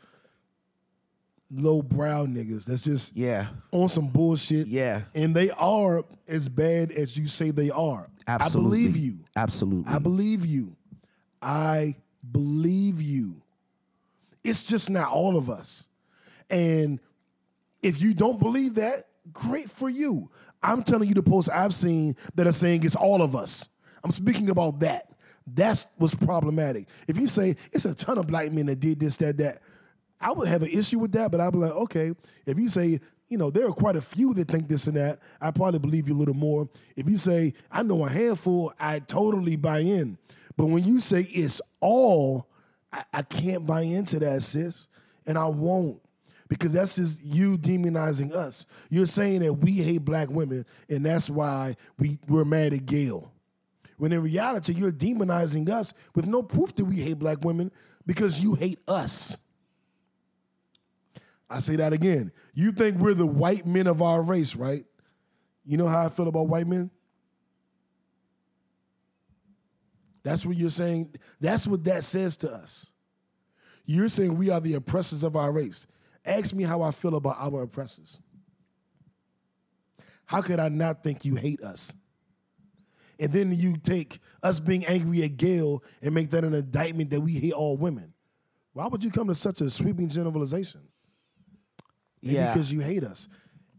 [1.54, 3.48] low brow niggas that's just Yeah.
[3.72, 4.68] on some bullshit.
[4.68, 5.02] Yeah.
[5.14, 8.10] And they are as bad as you say they are.
[8.28, 8.80] Absolutely.
[8.80, 9.20] I believe you.
[9.36, 9.94] Absolutely.
[9.94, 10.76] I believe you.
[11.42, 11.96] I
[12.32, 13.42] believe you.
[14.44, 15.88] It's just not all of us.
[16.50, 17.00] And
[17.82, 20.30] if you don't believe that, great for you.
[20.62, 23.68] I'm telling you the posts I've seen that are saying it's all of us.
[24.04, 25.10] I'm speaking about that.
[25.46, 26.88] That's what's problematic.
[27.08, 29.60] If you say it's a ton of black men that did this, that, that,
[30.24, 32.14] I would have an issue with that, but I'd be like, okay.
[32.46, 35.20] If you say, you know, there are quite a few that think this and that,
[35.42, 36.70] I probably believe you a little more.
[36.96, 40.18] If you say, I know a handful, I totally buy in.
[40.56, 42.48] But when you say it's all,
[42.92, 44.88] I, I can't buy into that, sis.
[45.26, 46.00] And I won't.
[46.48, 48.66] Because that's just you demonizing us.
[48.90, 53.32] You're saying that we hate black women, and that's why we, we're mad at Gayle.
[53.98, 57.72] When in reality, you're demonizing us with no proof that we hate black women
[58.06, 59.38] because you hate us.
[61.54, 62.32] I say that again.
[62.56, 64.84] You think we're the white men of our race, right?
[65.64, 66.90] You know how I feel about white men?
[70.24, 71.14] That's what you're saying.
[71.40, 72.92] That's what that says to us.
[73.86, 75.86] You're saying we are the oppressors of our race.
[76.26, 78.20] Ask me how I feel about our oppressors.
[80.26, 81.96] How could I not think you hate us?
[83.20, 87.22] And then you take us being angry at Gayle and make that an indictment that
[87.22, 88.14] we hate all women.
[88.72, 90.82] Why would you come to such a sweeping generalization?
[92.24, 92.54] Maybe Yeah.
[92.54, 93.28] because you hate us.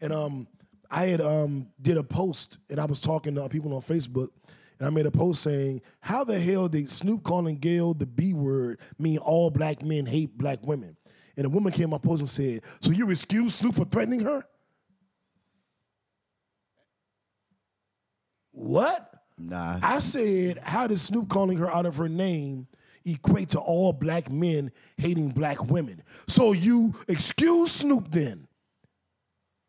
[0.01, 0.47] And um,
[0.91, 4.29] I had um did a post and I was talking to people on Facebook
[4.79, 8.35] and I made a post saying, How the hell did Snoop calling Gayle the B
[8.35, 10.97] word mean all black men hate black women?
[11.37, 14.45] And a woman came my post and said, So you excuse Snoop for threatening her?
[18.53, 19.11] What?
[19.37, 19.81] Nah.
[19.83, 22.69] I said, how does Snoop calling her out of her name
[23.05, 26.03] equate to all black men hating black women?
[26.27, 28.47] So you excuse Snoop then?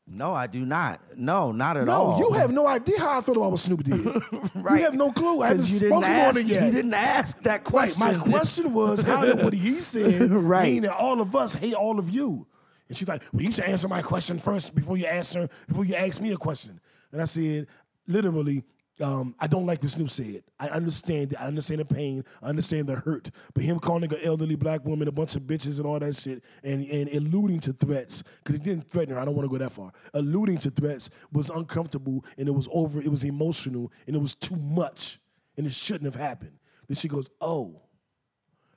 [0.07, 1.01] No, I do not.
[1.17, 2.19] No, not at No, all.
[2.19, 4.05] you have no idea how I feel about what Snoop did.
[4.53, 4.77] Right.
[4.79, 5.41] You have no clue.
[5.41, 6.35] I haven't you spoken didn't ask.
[6.35, 6.65] on it yet.
[6.65, 7.63] You didn't ask that Right.
[7.63, 8.05] question.
[8.07, 10.63] My question was, how did what he said Right.
[10.73, 12.45] mean that all of us hate all of you?
[12.87, 15.95] And she's like, well, you should answer my question first before you answer before you
[15.95, 16.79] ask me a question.
[17.11, 17.65] And I said,
[18.05, 18.63] literally,
[19.01, 20.43] um, I don't like what Snoop said.
[20.59, 21.41] I understand it.
[21.41, 22.23] I understand the pain.
[22.41, 23.29] I understand the hurt.
[23.53, 26.43] But him calling an elderly black woman a bunch of bitches and all that shit
[26.63, 29.19] and, and alluding to threats, because he didn't threaten her.
[29.19, 29.91] I don't want to go that far.
[30.13, 33.01] Alluding to threats was uncomfortable and it was over.
[33.01, 35.19] It was emotional and it was too much
[35.57, 36.57] and it shouldn't have happened.
[36.87, 37.81] Then she goes, oh.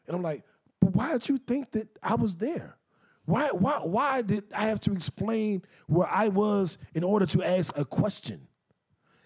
[0.06, 0.42] And I'm like,
[0.80, 2.76] but why did you think that I was there?
[3.24, 7.76] Why, why, why did I have to explain where I was in order to ask
[7.76, 8.47] a question?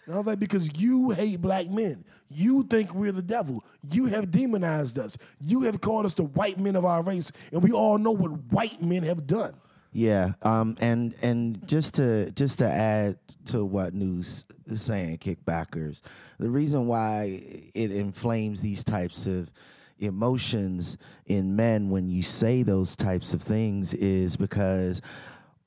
[0.07, 2.05] And I was like, because you hate black men.
[2.29, 3.65] You think we're the devil.
[3.91, 5.17] You have demonized us.
[5.41, 8.31] You have called us the white men of our race, and we all know what
[8.53, 9.55] white men have done.
[9.93, 16.01] Yeah, um, and and just to just to add to what Nu's is saying, kickbackers,
[16.39, 17.43] the reason why
[17.75, 19.51] it inflames these types of
[19.99, 25.01] emotions in men when you say those types of things is because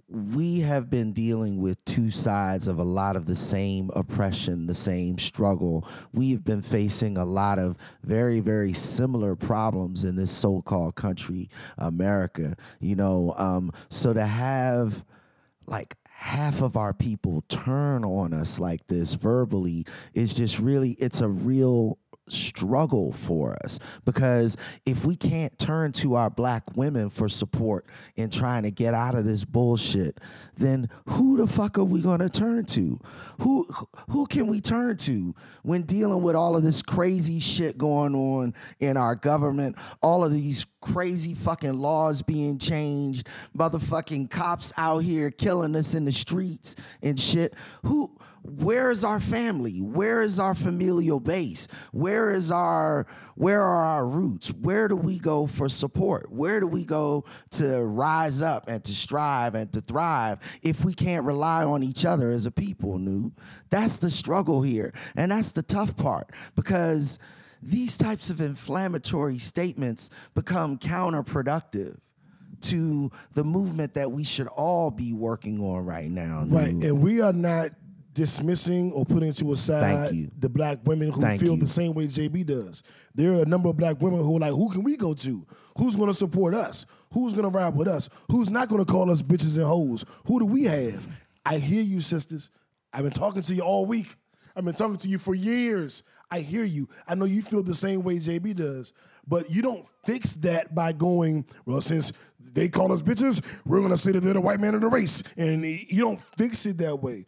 [0.07, 4.75] we have been dealing with two sides of a lot of the same oppression, the
[4.75, 5.87] same struggle.
[6.13, 10.95] We have been facing a lot of very, very similar problems in this so called
[10.95, 12.55] country, America.
[12.79, 15.03] You know, um, so to have
[15.65, 21.21] like half of our people turn on us like this verbally is just really, it's
[21.21, 23.79] a real struggle for us.
[24.03, 27.85] Because if we can't turn to our black women for support
[28.15, 30.19] in trying to get out of this bullshit
[30.57, 32.99] then who the fuck are we going to turn to?
[33.41, 33.67] Who
[34.09, 38.53] who can we turn to when dealing with all of this crazy shit going on
[38.79, 43.27] in our government all of these crazy fucking laws being changed.
[43.57, 47.53] Motherfucking cops out here killing us in the streets and shit.
[47.83, 48.15] Who
[48.47, 49.81] where is our family?
[49.81, 51.67] Where is our familial base?
[51.91, 54.49] Where is our where are our roots?
[54.49, 56.31] Where do we go for support?
[56.31, 60.93] Where do we go to rise up and to strive and to thrive if we
[60.93, 63.31] can't rely on each other as a people Nu
[63.69, 64.93] that's the struggle here.
[65.15, 67.17] And that's the tough part because
[67.65, 71.97] these types of inflammatory statements become counterproductive
[72.61, 76.43] to the movement that we should all be working on right now.
[76.45, 77.71] Right, and we are not
[78.13, 81.59] dismissing or putting to a side the black women who Thank feel you.
[81.59, 82.81] the same way JB does.
[83.13, 85.45] There are a number of black women who are like, who can we go to?
[85.77, 86.85] Who's going to support us?
[87.11, 88.09] Who's going to ride with us?
[88.31, 90.05] Who's not going to call us bitches and hoes?
[90.27, 91.07] Who do we have?
[91.45, 92.51] I hear you, sisters.
[92.93, 94.15] I've been talking to you all week.
[94.55, 96.01] I've been talking to you for years.
[96.31, 96.87] I hear you.
[97.07, 98.93] I know you feel the same way JB does,
[99.27, 103.91] but you don't fix that by going, well, since they call us bitches, we're going
[103.91, 105.23] to say that they're the white man of the race.
[105.37, 107.25] And you don't fix it that way.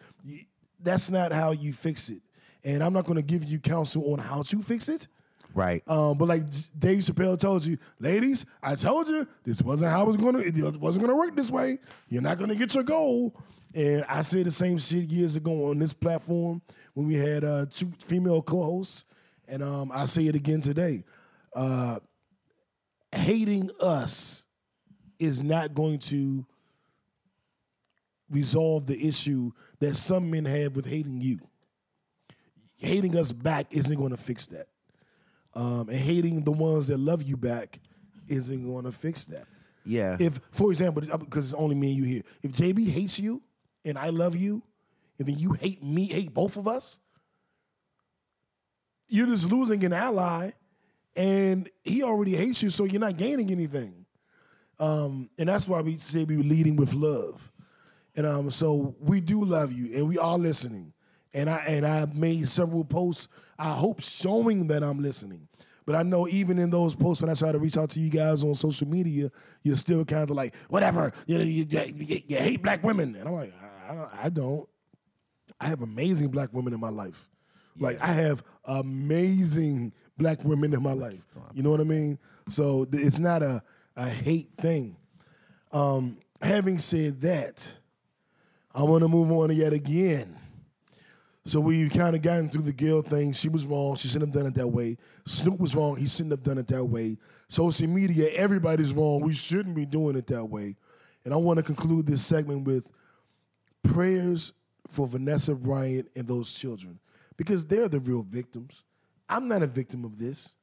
[0.82, 2.22] That's not how you fix it.
[2.64, 5.08] And I'm not going to give you counsel on how to fix it.
[5.54, 5.82] right.
[5.88, 6.44] Um, but like
[6.78, 10.40] Dave Chappelle told you, ladies, I told you this wasn't how it was gonna.
[10.40, 11.80] It wasn't gonna work this way.
[12.10, 13.34] You're not gonna get your goal.
[13.78, 16.64] And I said the same shit years ago on this platform
[16.96, 19.06] when we had uh, two female co-hosts,
[19.48, 21.04] and um, I say it again today.
[21.56, 22.00] Uh,
[23.12, 24.48] hating us
[25.20, 26.44] is not going to
[28.32, 31.38] resolve the issue that some men have with hating you.
[32.78, 34.66] Hating us back isn't going to fix that
[35.54, 37.80] um, and hating the ones that love you back
[38.28, 39.46] isn't going to fix that.
[39.86, 40.18] yeah.
[40.20, 43.44] If, for example, because it's only me and you here, if JB hates you
[43.88, 44.62] and I love you,
[45.18, 47.00] and then you hate me, hate both of us,
[49.08, 50.52] you're just losing an ally,
[51.16, 54.06] and he already hates you, so you're not gaining anything.
[54.80, 57.52] Um, and that's why we say we are leading with love.
[58.16, 60.94] And um, so we do love you, and we are listening.
[61.34, 63.28] And I and I made several posts.
[63.58, 65.48] I hope showing that I'm listening.
[65.86, 68.10] But I know even in those posts, when I try to reach out to you
[68.10, 69.30] guys on social media,
[69.64, 71.14] you're still kind of like, whatever.
[71.28, 73.54] You, you, you, you hate black women, and I'm like,
[73.88, 74.70] I, I don't- I don't.
[75.60, 77.28] I have amazing black women in my life.
[77.80, 81.26] Like I have amazing black women in my life.
[81.54, 82.20] You know what I mean?
[82.48, 83.62] So it's not a,
[83.96, 84.98] a hate thing.
[85.72, 87.68] Um, having said that,
[88.74, 90.38] I want to move on yet again.
[91.46, 93.32] So we've kind of gotten through the Gayle thing.
[93.32, 93.96] She was wrong.
[93.96, 94.98] She shouldn't have done it that way.
[95.26, 95.96] Snoop was wrong.
[95.96, 97.18] He shouldn't have done it that way.
[97.48, 99.22] Social media, everybody's wrong.
[99.22, 100.76] We shouldn't be doing it that way.
[101.24, 102.92] And I want to conclude this segment with
[103.94, 104.54] prayers
[104.88, 107.00] for Vanessa Bryant and those children
[107.36, 108.84] because they're the real victims.
[109.30, 110.56] I'm not a victim of this.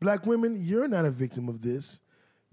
[0.00, 2.00] Black women, you're not a victim of this.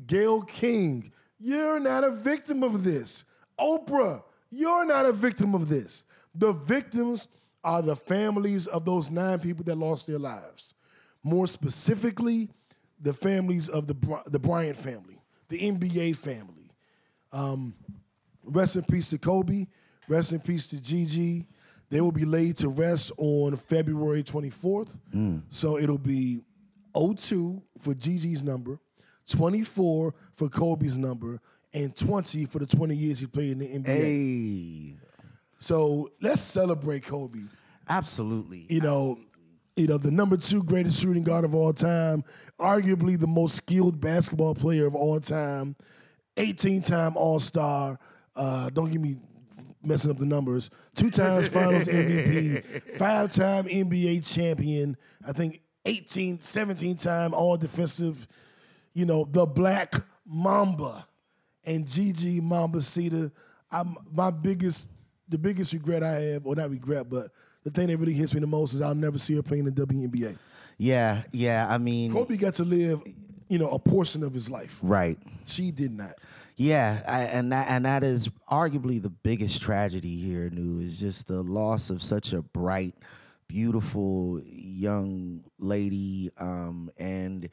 [0.06, 3.26] Gayle King, you're not a victim of this.
[3.60, 6.06] Oprah, you're not a victim of this.
[6.34, 7.28] The victims
[7.64, 10.74] are the families of those nine people that lost their lives.
[11.24, 12.50] More specifically,
[13.00, 16.72] the families of the, the Bryant family, the NBA family.
[17.32, 17.76] Um,
[18.44, 19.68] rest in peace to Kobe.
[20.12, 21.48] Rest in peace to Gigi.
[21.90, 24.90] They will be laid to rest on February 24th.
[25.48, 26.42] So it'll be
[26.94, 28.80] 02 for Gigi's number,
[29.30, 31.40] 24 for Kobe's number,
[31.74, 33.88] and 20 for the 20 years he played in the NBA.
[33.88, 34.96] hey.
[35.58, 37.40] So let's celebrate Kobe.
[37.88, 38.66] Absolutely.
[38.70, 39.18] You know,
[39.78, 42.24] you know, the number two greatest shooting guard of all time,
[42.60, 45.76] arguably the most skilled basketball player of all time,
[46.36, 47.98] 18 time All Star.
[48.36, 49.18] Uh, don't get me
[49.84, 50.70] messing up the numbers.
[50.96, 52.64] Two times Finals MVP,
[52.98, 54.98] five time NBA champion.
[55.26, 58.28] I think 18, 17 time All Defensive.
[58.94, 61.08] You know the Black Mamba
[61.64, 63.32] and Gigi Mamba Mambacita.
[63.72, 64.90] I'm my biggest,
[65.30, 67.30] the biggest regret I have, or not regret, but
[67.64, 69.72] the thing that really hits me the most is I'll never see her playing the
[69.72, 70.38] WNBA.
[70.78, 71.68] Yeah, yeah.
[71.70, 73.02] I mean, Kobe got to live,
[73.48, 74.80] you know, a portion of his life.
[74.84, 75.18] right.
[75.46, 76.14] She did not.
[76.62, 80.48] Yeah, I, and that and that is arguably the biggest tragedy here.
[80.52, 82.94] Nu is just the loss of such a bright,
[83.48, 87.50] beautiful young lady, um, and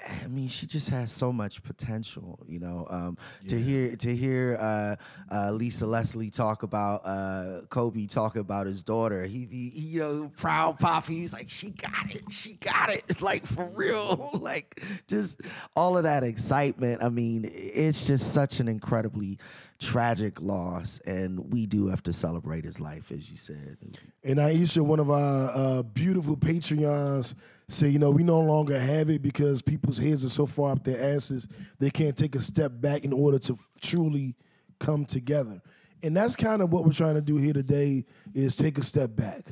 [0.00, 2.86] I mean, she just has so much potential, you know.
[2.88, 3.18] Um,
[3.48, 4.96] To hear to hear uh,
[5.30, 10.00] uh, Lisa Leslie talk about uh, Kobe talk about his daughter, he be he, you
[10.00, 11.14] know proud poppy.
[11.16, 15.40] He's like, she got it, she got it, like for real, like just
[15.74, 17.02] all of that excitement.
[17.02, 19.38] I mean, it's just such an incredibly
[19.80, 23.76] tragic loss, and we do have to celebrate his life, as you said.
[24.24, 27.34] And Aisha, one of our uh, beautiful Patreons,
[27.68, 30.84] said, you know, we no longer have it because people's heads are so far up
[30.84, 31.46] their asses,
[31.78, 34.34] they can't take a step back in order to truly
[34.78, 35.60] come together.
[36.02, 38.04] And that's kind of what we're trying to do here today
[38.34, 39.42] is take a step back.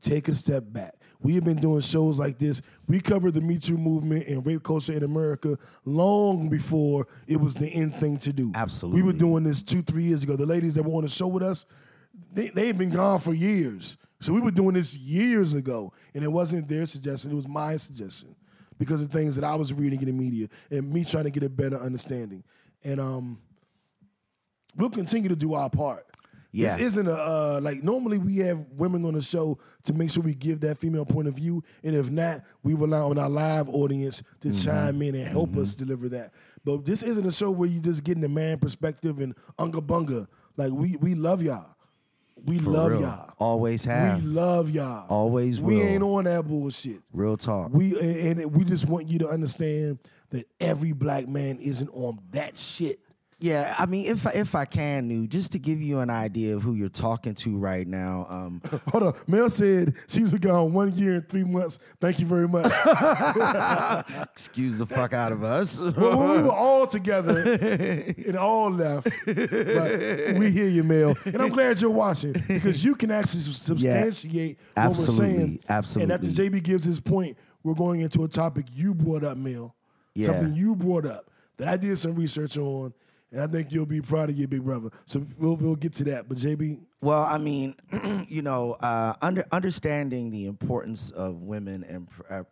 [0.00, 0.94] Take a step back.
[1.20, 2.62] We have been doing shows like this.
[2.86, 7.56] We covered the Me Too movement and rape culture in America long before it was
[7.56, 8.52] the end thing to do.
[8.54, 9.02] Absolutely.
[9.02, 10.36] We were doing this two, three years ago.
[10.36, 11.66] The ladies that were on the show with us,
[12.32, 13.98] they they had been gone for years.
[14.20, 17.76] So we were doing this years ago, and it wasn't their suggestion; it was my
[17.76, 18.34] suggestion
[18.78, 21.42] because of things that I was reading in the media and me trying to get
[21.42, 22.42] a better understanding.
[22.84, 23.38] And um,
[24.76, 26.04] we'll continue to do our part.
[26.50, 26.68] Yeah.
[26.76, 30.22] This isn't a uh, like normally we have women on the show to make sure
[30.22, 33.68] we give that female point of view, and if not, we rely on our live
[33.68, 34.64] audience to Mm-hmm.
[34.70, 36.32] chime in and help us deliver that.
[36.64, 40.26] But this isn't a show where you just getting the man perspective and unga bunga.
[40.56, 41.76] Like we we love y'all,
[42.44, 43.00] we For love real.
[43.02, 44.22] y'all, Always have.
[44.22, 47.00] we love y'all, Always We ain't on that bullshit.
[47.12, 47.70] Real talk.
[47.72, 49.98] We and and we just want you to understand
[50.30, 53.00] that every black man isn't on that shit.
[53.40, 56.56] Yeah, I mean, if I, if I can, Nu, just to give you an idea
[56.56, 58.26] of who you're talking to right now.
[58.28, 59.14] Um, Hold on.
[59.28, 61.78] Mel said she's been gone one year and three months.
[62.00, 62.66] Thank you very much.
[64.32, 65.80] excuse the fuck out of us.
[65.96, 67.38] well, we were all together
[68.26, 69.08] and all left.
[69.24, 71.16] But we hear you, Mel.
[71.24, 75.60] And I'm glad you're watching because you can actually substantiate what we're saying.
[75.68, 76.12] Absolutely.
[76.14, 79.76] And after JB gives his point, we're going into a topic you brought up, Mel.
[80.16, 80.26] Yeah.
[80.26, 82.92] Something you brought up that I did some research on.
[83.30, 84.90] And I think you'll be proud of your big brother.
[85.04, 86.28] So we'll, we'll get to that.
[86.28, 87.74] But JB, Well, I mean,
[88.28, 92.42] you know, uh, under, understanding the importance of women and pr- uh,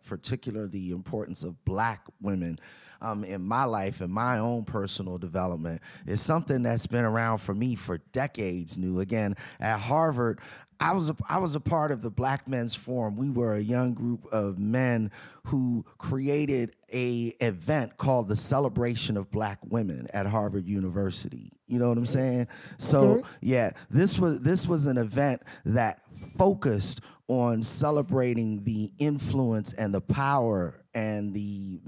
[0.67, 2.59] the importance of black women
[3.01, 7.53] um, in my life and my own personal development is something that's been around for
[7.53, 8.77] me for decades.
[8.77, 10.39] Nu again at Harvard.
[10.79, 13.15] I was a, I was a part of the Black Men's Forum.
[13.15, 15.11] We were a young group of men
[15.45, 21.51] who created a event called the Celebration of Black Women at Harvard University.
[21.67, 22.47] You know what I'm saying?
[22.77, 29.93] So yeah, this was this was an event that focused on celebrating the influence and
[29.93, 31.79] the power and the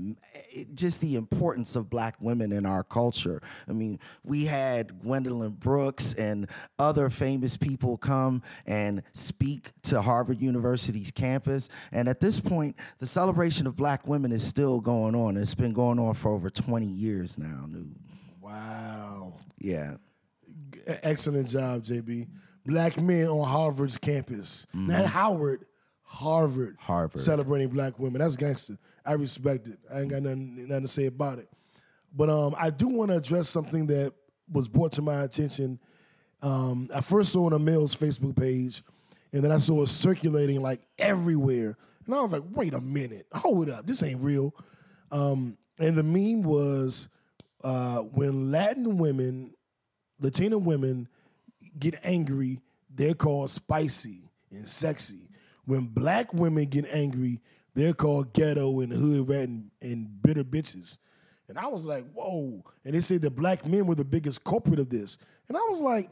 [0.75, 3.41] just the importance of black women in our culture.
[3.67, 6.47] I mean, we had Gwendolyn Brooks and
[6.77, 11.69] other famous people come and speak to Harvard University's campus.
[11.91, 15.37] And at this point, the celebration of black women is still going on.
[15.37, 17.67] It's been going on for over 20 years now.
[18.39, 19.33] Wow.
[19.57, 19.95] Yeah.
[21.01, 22.27] Excellent job, JB.
[22.63, 24.67] Black men on Harvard's campus.
[24.71, 25.65] Not Howard,
[26.09, 26.75] Harvard.
[26.75, 26.91] Mm-hmm.
[26.91, 27.21] Harvard.
[27.21, 28.19] Celebrating black women.
[28.19, 28.77] That's gangster.
[29.09, 29.79] I respect it.
[29.91, 31.49] I ain't got nothing, nothing to say about it.
[32.15, 34.13] But um, I do want to address something that
[34.51, 35.79] was brought to my attention.
[36.43, 38.83] Um, I first saw on Mel's Facebook page,
[39.33, 41.75] and then I saw it circulating like everywhere.
[42.05, 44.53] And I was like, wait a minute, hold up, this ain't real.
[45.11, 47.09] Um, and the meme was
[47.63, 49.55] uh, when Latin women,
[50.19, 51.07] Latina women
[51.79, 52.61] get angry,
[52.93, 55.31] they're called spicy and sexy.
[55.65, 57.41] When black women get angry,
[57.79, 60.97] they're called ghetto and hood rat and, and bitter bitches.
[61.47, 62.63] And I was like, whoa.
[62.85, 65.17] And they said the black men were the biggest culprit of this.
[65.47, 66.09] And I was like,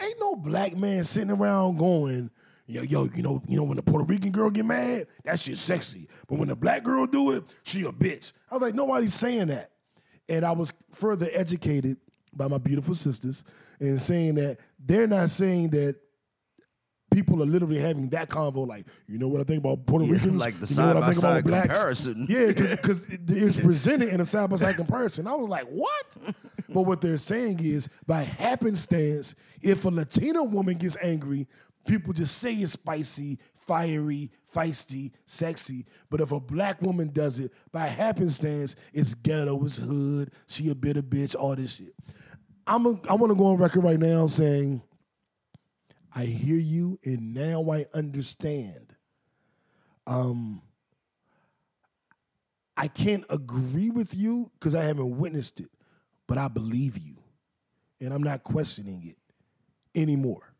[0.00, 2.30] ain't no black man sitting around going,
[2.66, 5.58] yo, yo, you know, you know, when the Puerto Rican girl get mad, that shit
[5.58, 6.08] sexy.
[6.26, 8.32] But when the black girl do it, she a bitch.
[8.50, 9.70] I was like, nobody's saying that.
[10.28, 11.98] And I was further educated
[12.32, 13.44] by my beautiful sisters
[13.80, 15.96] in saying that they're not saying that
[17.10, 18.66] people are literally having that convo.
[18.66, 20.36] Like, you know what I think about Puerto Yeah, Ricans?
[20.40, 21.68] like the you know what I think side-by-side about blacks?
[21.78, 22.26] comparison.
[22.28, 25.26] Yeah, because it's presented in a side by side comparison.
[25.26, 26.16] I was like, what?
[26.68, 31.46] but what they're saying is, by happenstance, if a Latina woman gets angry,
[31.86, 35.86] people just say it's spicy, fiery, feisty, sexy.
[36.10, 40.74] But if a black woman does it, by happenstance, it's ghetto, it's hood, she a
[40.74, 41.94] bitter bitch, all this shit.
[42.66, 44.82] I'm a, I want to go on record right now saying,
[46.14, 48.94] I hear you, and now I understand.
[50.06, 50.62] Um,
[52.76, 55.70] I can't agree with you because I haven't witnessed it,
[56.26, 57.16] but I believe you,
[58.00, 59.18] and I'm not questioning it
[60.00, 60.54] anymore.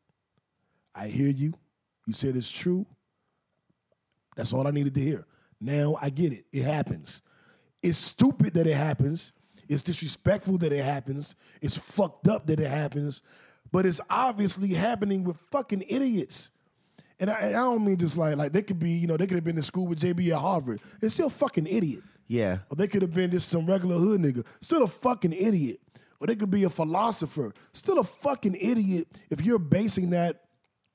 [0.95, 1.55] I hear you.
[2.07, 2.87] You said it's true.
[4.37, 5.27] That's all I needed to hear.
[5.61, 6.45] Now I get it.
[6.53, 7.23] It happens.
[7.83, 9.33] It's stupid that it happens.
[9.69, 11.37] It's disrespectful that it happens.
[11.61, 13.23] It's fucked up that it happens.
[13.73, 16.51] But it's obviously happening with fucking idiots.
[17.19, 19.27] And I, and I don't mean just like like they could be, you know, they
[19.27, 20.81] could have been in school with JB at Harvard.
[21.01, 22.03] They're still fucking idiot.
[22.27, 22.59] Yeah.
[22.71, 24.47] Or they could have been just some regular hood nigga.
[24.61, 25.81] Still a fucking idiot.
[26.21, 27.53] Or they could be a philosopher.
[27.73, 30.45] Still a fucking idiot if you're basing that,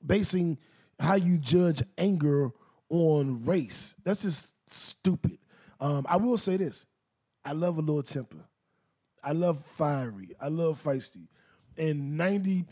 [0.04, 0.58] basing
[0.98, 2.50] how you judge anger
[2.88, 3.96] on race.
[4.04, 5.38] That's just stupid.
[5.80, 6.86] Um, I will say this.
[7.44, 8.44] I love a little temper.
[9.22, 10.30] I love fiery.
[10.40, 11.28] I love feisty.
[11.78, 12.66] And 98%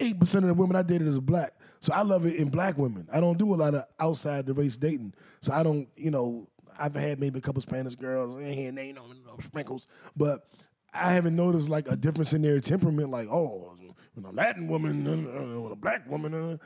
[0.00, 1.52] of the women I dated is black.
[1.80, 3.08] So I love it in black women.
[3.12, 5.14] I don't do a lot of outside the race dating.
[5.40, 8.88] So I don't, you know, I've had maybe a couple Spanish girls here and they,
[8.88, 9.04] you know,
[9.42, 9.86] sprinkles.
[10.16, 10.46] But
[10.92, 13.76] I haven't noticed like a difference in their temperament, like, oh,
[14.14, 16.56] when a Latin woman, uh, when a black woman, uh,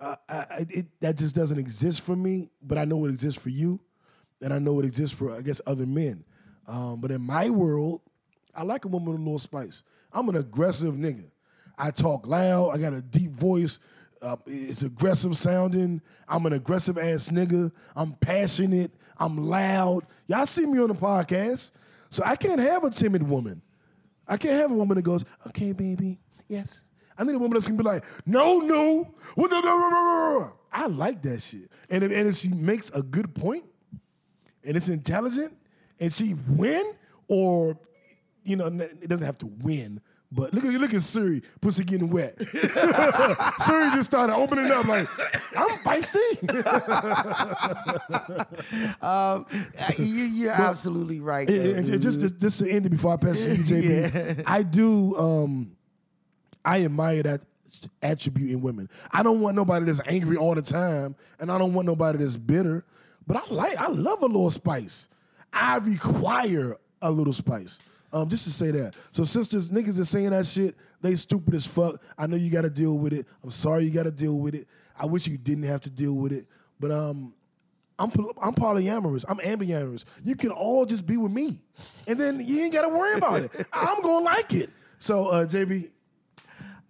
[0.00, 3.50] uh, I, it, that just doesn't exist for me, but I know it exists for
[3.50, 3.80] you,
[4.40, 6.24] and I know it exists for I guess other men.
[6.66, 8.00] Um, but in my world,
[8.54, 9.82] I like a woman with a little spice.
[10.12, 11.30] I'm an aggressive nigga.
[11.76, 12.70] I talk loud.
[12.70, 13.78] I got a deep voice.
[14.20, 16.02] Uh, it's aggressive sounding.
[16.28, 17.70] I'm an aggressive ass nigga.
[17.94, 18.92] I'm passionate.
[19.16, 20.06] I'm loud.
[20.26, 21.70] Y'all see me on the podcast,
[22.10, 23.62] so I can't have a timid woman.
[24.26, 26.18] I can't have a woman that goes, "Okay, baby,
[26.48, 26.84] yes."
[27.16, 29.14] I need a woman that's gonna be like, "No, no,
[30.72, 31.70] I like that shit.
[31.88, 33.64] And if, and if she makes a good point,
[34.64, 35.56] and it's intelligent,
[35.98, 36.94] and she win,
[37.28, 37.78] or
[38.48, 40.00] you know, it doesn't have to win.
[40.30, 42.36] But look at look at Siri, pussy getting wet.
[43.60, 45.08] Siri just started opening up like,
[45.56, 46.36] I'm feisty.
[49.02, 49.46] Um,
[49.98, 51.50] you, you're absolutely right.
[51.50, 55.16] And- just, just just to end it before I pass to you, JB, I do
[55.16, 55.76] um
[56.64, 57.40] I admire that
[58.02, 58.88] attribute in women.
[59.12, 62.36] I don't want nobody that's angry all the time, and I don't want nobody that's
[62.36, 62.84] bitter.
[63.26, 65.08] But I like I love a little spice.
[65.54, 67.78] I require a little spice.
[68.12, 68.94] Um, just to say that.
[69.10, 72.02] So sisters, niggas that saying that shit, they stupid as fuck.
[72.16, 73.26] I know you gotta deal with it.
[73.44, 74.66] I'm sorry you gotta deal with it.
[74.98, 76.46] I wish you didn't have to deal with it.
[76.80, 77.34] But um
[77.98, 79.24] I'm I'm polyamorous.
[79.28, 80.04] I'm ambiamorous.
[80.22, 81.58] You can all just be with me,
[82.06, 83.50] and then you ain't got to worry about it.
[83.72, 84.70] I'm gonna like it.
[85.00, 85.90] So, uh, JB,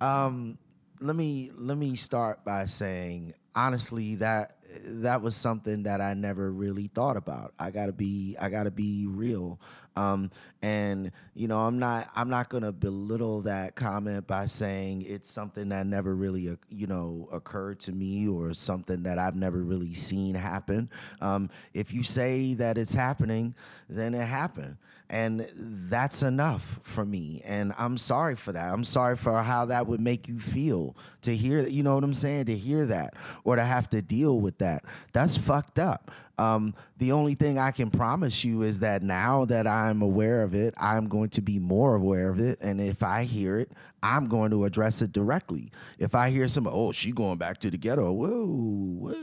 [0.02, 0.58] Um,
[1.00, 6.50] let me let me start by saying honestly that that was something that I never
[6.50, 7.54] really thought about.
[7.58, 9.58] I gotta be I gotta be real.
[9.96, 10.30] Um,
[10.62, 15.70] and you know I'm not I'm not gonna belittle that comment by saying it's something
[15.70, 19.94] that never really uh, you know occurred to me or something that I've never really
[19.94, 20.90] seen happen.
[21.20, 23.54] Um, if you say that it's happening,
[23.88, 24.76] then it happened
[25.10, 27.42] and that's enough for me.
[27.44, 28.72] And i'm sorry for that.
[28.72, 32.14] I'm sorry for how that would make you feel to hear you know what i'm
[32.14, 32.46] saying?
[32.46, 34.84] To hear that or to have to deal with that.
[35.12, 39.66] That's fucked up um, the only thing i can promise you is that now that
[39.66, 42.58] i'm aware of it i'm going to be more aware of it.
[42.60, 43.70] And if i hear it
[44.02, 45.72] i'm going to address it directly.
[45.98, 49.16] If i hear some oh she going back to the ghetto whoa what,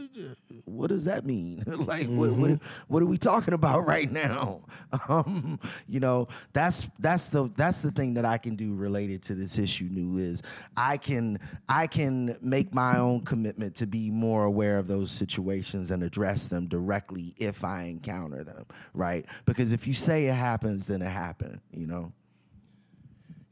[0.66, 1.63] what does that mean?
[1.86, 4.63] Like what, what, what are we talking about right now?
[5.07, 9.36] Um, you know that's that's the that's the thing that I can do related to
[9.36, 10.41] this issue Nu is
[10.76, 11.39] I can
[11.70, 16.47] I can make my own commitment to be more aware of those situations and address
[16.47, 17.05] them directly
[17.38, 21.88] if I encounter them right because if you say it happens then it happened you
[21.88, 22.12] know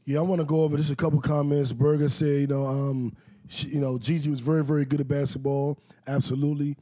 [0.06, 1.72] yeah, I want to go over just a couple comments.
[1.72, 3.16] Berger said, you know, um,
[3.48, 5.78] she, you know, Gigi was very, very good at basketball.
[6.06, 6.76] Absolutely.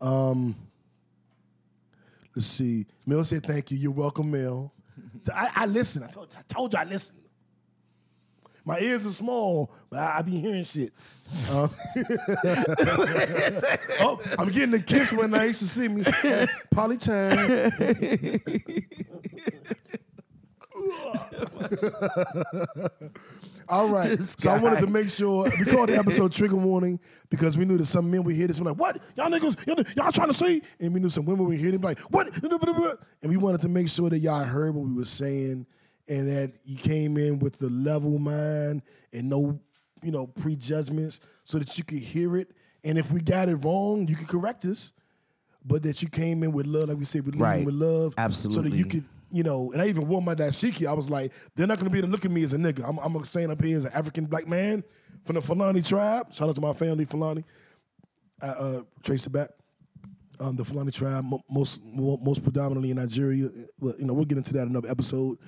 [0.00, 0.54] Um,
[2.36, 2.86] let's see.
[3.06, 3.78] Mel said, "Thank you.
[3.78, 4.72] You're welcome, Mel."
[5.34, 6.04] I, I listen.
[6.04, 7.16] I told, I told you I listen.
[8.68, 10.92] My ears are small, but I, I be hearing shit.
[11.50, 11.68] Uh,
[14.00, 16.04] oh, I'm getting a kiss when I used to see me.
[16.70, 17.38] Polly time.
[23.70, 24.10] All right.
[24.10, 27.00] This so I wanted to make sure we called the episode trigger warning
[27.30, 29.00] because we knew that some men would hear this and be like, what?
[29.16, 30.60] Y'all niggas, y'all, y'all trying to say?
[30.78, 32.28] And we knew some women would hear be like, what?
[33.22, 35.66] And we wanted to make sure that y'all heard what we were saying
[36.08, 38.82] and that you came in with the level mind
[39.12, 39.60] and no,
[40.02, 42.50] you know, prejudgments so that you could hear it.
[42.84, 44.92] And if we got it wrong, you could correct us.
[45.64, 47.64] But that you came in with love, like we said, with Right.
[47.66, 48.14] with love.
[48.16, 48.70] Absolutely.
[48.70, 50.86] So that you could you know, and I even wore my dashiki.
[50.86, 52.88] I was like, they're not gonna be able to look at me as a nigga.
[52.88, 54.82] I'm, I'm gonna up here as an African black man
[55.24, 56.32] from the Fulani tribe.
[56.32, 57.44] Shout out to my family, Fulani.
[58.40, 59.50] I uh, trace it back.
[60.40, 63.50] Um, the Fulani tribe, most most predominantly in Nigeria.
[63.80, 65.38] Well, you know, we'll get into that in another episode.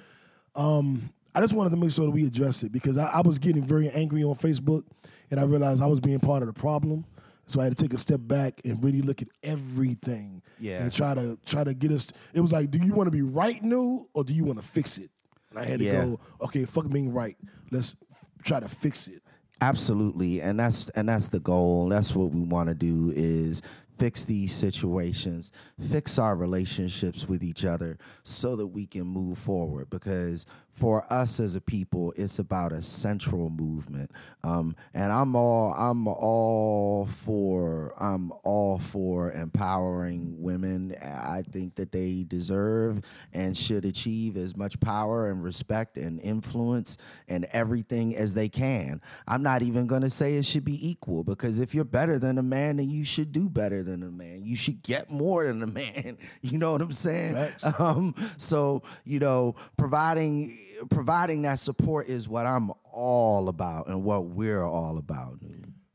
[0.55, 3.39] Um, I just wanted to make sure that we address it because I, I was
[3.39, 4.83] getting very angry on Facebook,
[5.31, 7.05] and I realized I was being part of the problem.
[7.47, 10.83] So I had to take a step back and really look at everything, Yeah.
[10.83, 12.13] and try to try to get us.
[12.35, 14.65] It was like, do you want to be right Nu or do you want to
[14.67, 15.11] fix it?
[15.51, 16.05] And I had to Yeah.
[16.05, 17.37] go, okay, fuck being right.
[17.73, 17.97] Let's
[18.45, 19.23] try to fix it.
[19.61, 21.89] Absolutely, and that's and that's the goal.
[21.89, 23.61] That's what we want to do is
[24.01, 29.91] fix these situations, fix our relationships with each other, so that we can move forward.
[29.91, 34.11] Because for us as a people, it's about a central movement,
[34.45, 40.95] um, and I'm all I'm all for I'm all for empowering women.
[41.03, 43.03] I think that they deserve
[43.33, 46.97] and should achieve as much power and respect and influence
[47.29, 49.01] and everything as they can.
[49.27, 52.39] I'm not even going to say it should be equal because if you're better than
[52.39, 54.45] a man, then you should do better than a man.
[54.45, 56.19] You should get more than a man.
[56.43, 57.37] You know what I'm saying?
[57.79, 60.57] Um, so you know, providing
[60.91, 65.39] providing that support is what I'm all about and what we're all about.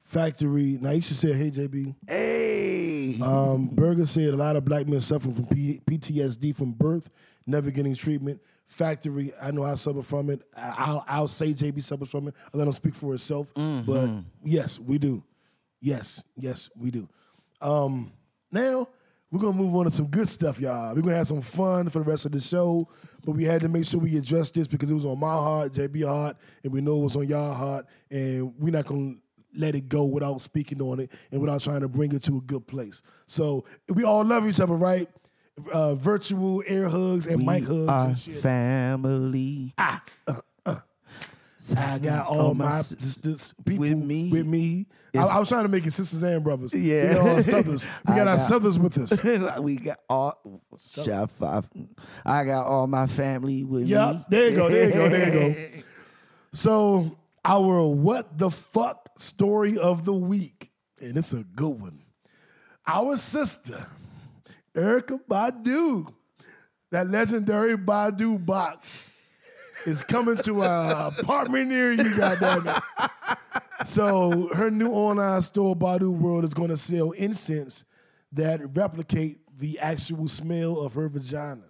[0.02, 0.78] Factory.
[0.78, 5.46] Naisha said, "Hey JB." Hey, Um, Berger said a lot of black men suffer from
[5.48, 7.10] P- PTSD from birth,
[7.46, 8.40] never getting treatment.
[8.68, 10.42] Factory, I know I suffer from it.
[10.56, 12.36] I- I'll, I'll say JB suffers from it.
[12.54, 13.52] I'll let him speak for himself.
[13.56, 14.10] But
[14.44, 15.24] yes, we do.
[15.82, 17.08] Yes, yes, we do.
[17.62, 18.12] Um,
[18.52, 18.88] now
[19.32, 20.94] we're gonna move on to some good stuff, y'all.
[20.96, 22.88] We're gonna have some fun for the rest of the show,
[23.26, 25.74] but we had to make sure we address this because it was on my heart,
[25.74, 29.16] JB heart, and we know it was on y'all heart, and we're not gonna
[29.58, 32.42] let it go without speaking on it and without trying to bring it to a
[32.42, 33.02] good place.
[33.26, 35.10] So we all love each other, right?
[35.72, 38.34] Uh, virtual air hugs and mic hugs our and shit.
[38.36, 39.74] family.
[41.74, 44.30] I got all my sisters, people with me.
[44.30, 46.74] With me, I, I was trying to make it sisters and brothers.
[46.74, 47.08] Yeah.
[47.10, 47.88] we got all Southers.
[48.08, 49.60] We I got our got- Southers with us.
[49.62, 50.62] we got all.
[50.78, 51.62] Chef, I,
[52.26, 53.90] I got all my family with me.
[53.90, 55.82] Yeah, there you go, there you go, there you go.
[56.54, 62.00] So our what the fuck story of the week, and it's a good one.
[62.88, 63.86] Our sister,
[64.74, 66.14] Erykah Badu,
[66.92, 69.12] that legendary Badu box,
[69.86, 72.82] is coming to an apartment near you, goddammit.
[73.86, 77.86] So her new online store, Badu World, is going to sell incense
[78.32, 81.64] that replicate the actual smell of her vagina.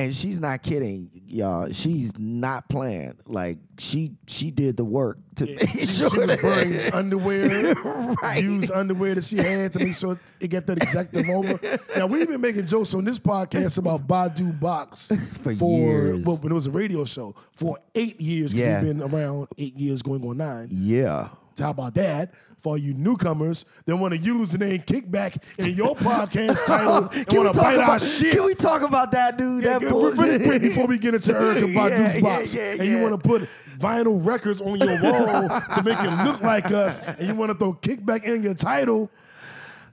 [0.00, 1.72] And she's not kidding, y'all.
[1.72, 3.14] She's not playing.
[3.26, 7.74] Like she she did the work to make She, sure she that- underwear,
[8.22, 8.42] Right.
[8.44, 11.58] used underwear that she had to make sure it got that exact aroma.
[11.96, 15.08] Now we've been making jokes on this podcast about Badu Box
[15.42, 16.24] For years.
[16.24, 18.54] well, when it was a radio show for eight years.
[18.54, 18.80] Yeah.
[18.82, 20.68] we've been around eight years, going on nine.
[20.70, 21.30] Yeah.
[21.58, 22.34] How about that?
[22.58, 27.26] For you newcomers that want to use the name Kickback in your podcast title and
[27.26, 28.02] Can we want to talk bite our about?
[28.02, 28.34] shit.
[28.34, 29.62] Can we talk about that dude?
[29.64, 30.20] Yeah, that yeah, bullshit?
[30.20, 33.28] really quick before we get into Erykah Badu's yeah, box, yeah, and you want to
[33.28, 33.48] put
[33.78, 37.56] vinyl records on your wall to make it look like us, and you want to
[37.58, 39.10] throw kickback in your title.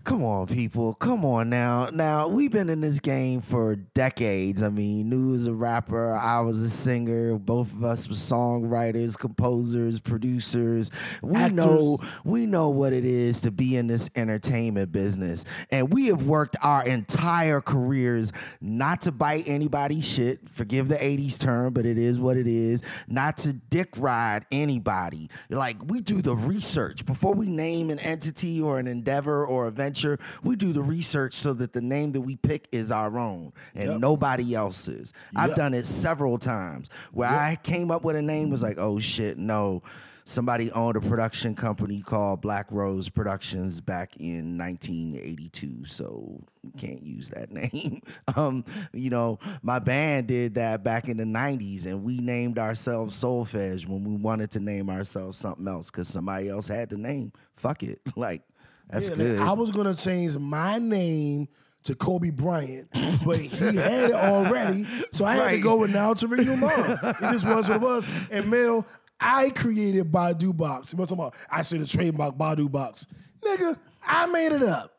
[0.06, 0.94] Come on, people.
[0.94, 1.90] Come on now.
[1.92, 4.62] Now, we've been in this game for decades.
[4.62, 7.40] I mean, Nu was a rapper, I was a singer.
[7.40, 10.92] Both of us were songwriters, composers, producers.
[11.24, 11.54] We Actors.
[11.54, 15.44] know we know what it is to be in this entertainment business.
[15.72, 18.32] And we have worked our entire careers
[18.62, 20.48] not to bite anybody's shit.
[20.52, 22.84] Forgive the 80s term, but it is what it is.
[23.08, 25.32] Not to dick ride anybody.
[25.50, 29.72] Like we do the research before we name an entity or an endeavor or a
[29.72, 29.95] venture.
[30.44, 33.92] We do the research so that the name that we pick is our own and
[33.92, 34.00] Yep.
[34.00, 35.14] nobody else's.
[35.36, 39.00] I've done it several times where I came up with a name was like, oh
[39.00, 39.82] shit, no.
[40.28, 47.04] Somebody owned a production company called Black Rose Productions back in 1982, so we can't
[47.04, 48.02] use that name.
[48.36, 53.16] um, you know, my band did that back in the 90s, and we named ourselves
[53.24, 57.32] Soulfedge when we wanted to name ourselves something else because somebody else had the name.
[57.56, 58.42] Fuck it, like
[58.90, 59.40] that's Yeah, good.
[59.40, 61.48] I was gonna change my name
[61.84, 62.90] to Kobe Bryant,
[63.26, 66.98] but he had it already, so I had to go with now to renew mine.
[67.04, 68.08] It just was what it was.
[68.32, 68.86] And Mel,
[69.20, 70.92] I created Badu Box.
[70.94, 71.36] You know what I'm talking about?
[71.50, 73.06] I said the trademark Badu Box.
[73.44, 74.95] Nigga, I made it up.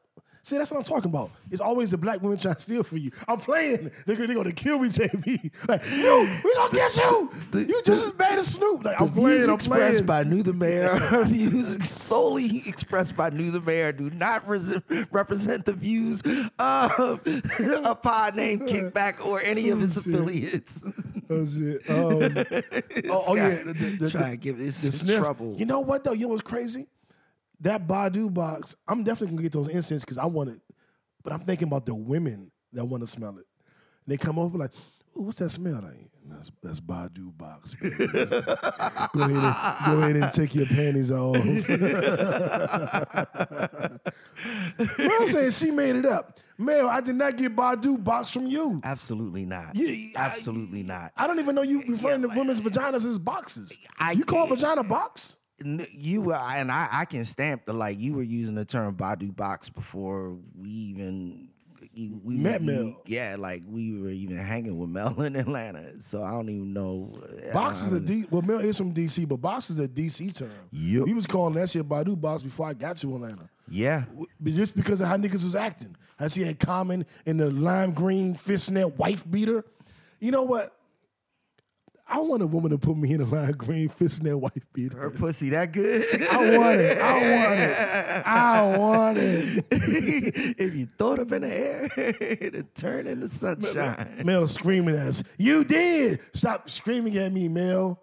[0.47, 1.32] See, that's what I'm talking about.
[1.51, 3.11] It's always the black women trying to steal from you.
[3.26, 3.90] I'm playing.
[4.07, 5.51] They're gonna, they're gonna kill me, JB.
[5.68, 7.30] Like, you, we gonna get you.
[7.53, 8.84] you just as bad as Snoop.
[8.84, 9.36] Like, I'm The playing.
[9.38, 10.24] views I'm expressed playing.
[10.28, 14.78] by Nu the Mayor views solely expressed by Nu the Mayor do not res-
[15.11, 16.22] represent the views
[16.61, 17.20] of
[17.84, 20.84] a pod named Kickback or any of his affiliates.
[21.28, 21.90] Oh shit.
[21.90, 22.47] Um,
[23.11, 23.64] oh, oh, yeah.
[23.64, 25.18] The, the, the, Try and give this the sniff.
[25.18, 25.57] trouble.
[25.57, 26.12] You know what though?
[26.12, 26.86] You know what's crazy?
[27.61, 28.76] That Badu box.
[28.86, 30.61] I'm definitely gonna get those incense because I want it.
[31.22, 33.46] But I'm thinking about the women that want to smell it.
[34.04, 34.70] And they come over like,
[35.14, 35.80] what's that smell?
[35.82, 35.94] Like,
[36.26, 37.74] that's that's Badu box.
[37.74, 41.36] baby." go ahead and go ahead and take your panties off.
[43.36, 46.38] what I'm saying, she made it up.
[46.59, 48.80] Mel, I did not get Badu box from you.
[48.84, 49.74] Absolutely not.
[49.76, 49.88] Yeah,
[50.20, 51.12] I- Absolutely not.
[51.16, 53.78] I don't even know you referring to women's vaginas as boxes.
[53.98, 55.38] I- you call vagina box?
[55.64, 59.34] You were, and I, I can stamp the like you were using the term Badu
[59.34, 61.48] box before we even
[62.24, 63.02] we Met we- Mel.
[63.07, 65.98] Yeah, like we were even hanging with Mel in Atlanta.
[66.00, 67.18] So I don't even know.
[67.48, 68.26] uh, Box is a.
[68.30, 70.50] Well, Mel is from DC, but box is a DC term.
[70.72, 71.04] Yep.
[71.07, 73.48] We was calling that shit Badu box before I got to Atlanta.
[73.68, 74.04] Yeah.
[74.44, 75.96] Just because of how niggas was acting.
[76.20, 79.64] I see had Common in the lime green fishnet wife beater.
[80.20, 80.75] You know what?
[82.09, 84.96] I want a woman to put me in a lime green fishnet wife beater.
[84.96, 86.04] Her pussy that good?
[86.30, 86.98] I want it.
[86.98, 88.26] I want it.
[88.26, 89.64] I want it.
[90.59, 91.90] if you throw it up in the air,
[92.20, 94.22] it'll turn into sunshine.
[94.24, 95.24] Mel screaming at us.
[95.36, 96.20] You did.
[96.32, 98.00] Stop screaming at me, Mel.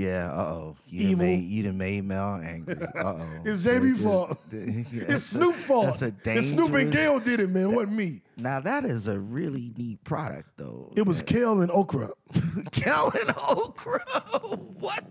[0.00, 0.76] Yeah, uh oh.
[0.86, 1.24] You done Evil.
[1.26, 2.74] made you done made Mel angry.
[2.74, 3.22] Uh oh.
[3.44, 4.38] It's JB fault.
[4.50, 5.86] It's Snoop fault.
[5.86, 7.64] That's a And Snoop and Gayle did it, man.
[7.64, 8.22] It wasn't me.
[8.38, 10.90] Now that is a really neat product though.
[10.96, 12.08] It was kale and okra.
[12.72, 14.00] kale and Okra.
[14.80, 15.04] What?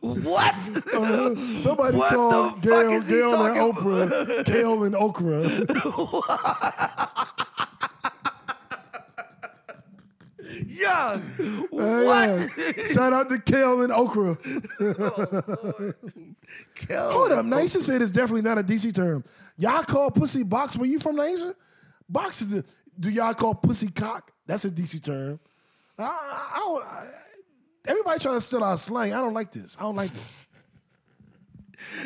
[0.00, 0.60] What?
[1.58, 5.42] Somebody What called Gayle, Gayle and Oprah, kale and okra.
[10.76, 11.20] Young.
[11.70, 12.50] What?
[12.56, 12.86] yeah.
[12.86, 14.36] Shout out to kale and okra.
[14.88, 15.92] Oh,
[16.76, 19.24] Kellen Hold up, Naisha said it's definitely not a DC term.
[19.56, 21.54] Y'all call pussy box where you from, Naisha?
[22.08, 22.64] Box is a,
[22.98, 24.30] do y'all call pussy cock?
[24.46, 25.40] That's a DC term.
[25.98, 27.06] I, I, I don't, I,
[27.88, 29.12] everybody trying to steal our slang.
[29.12, 29.76] I don't like this.
[29.78, 30.46] I don't like this.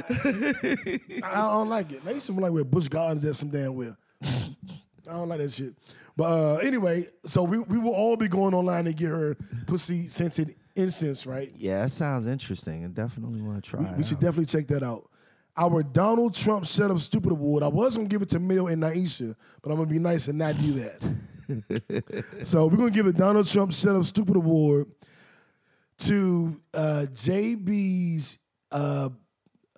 [1.23, 2.05] I don't like it.
[2.05, 3.97] Naisha like where Busch Gardens at some damn well.
[4.23, 5.75] I don't like that shit.
[6.21, 10.07] But uh, anyway, so we, we will all be going online and get her pussy
[10.07, 11.51] scented incense, right?
[11.57, 12.85] Yeah, that sounds interesting.
[12.85, 13.97] I definitely want to try it.
[13.97, 15.09] We should definitely check that out.
[15.57, 17.62] Our Donald Trump Shut Up Stupid Award.
[17.62, 20.39] I was gonna give it to Mill and Naisha, but I'm gonna be nice and
[20.39, 22.35] not do that.
[22.43, 24.89] so we're gonna give the Donald Trump Shut Up Stupid Award
[26.01, 28.39] to uh, JB's
[28.71, 29.09] uh,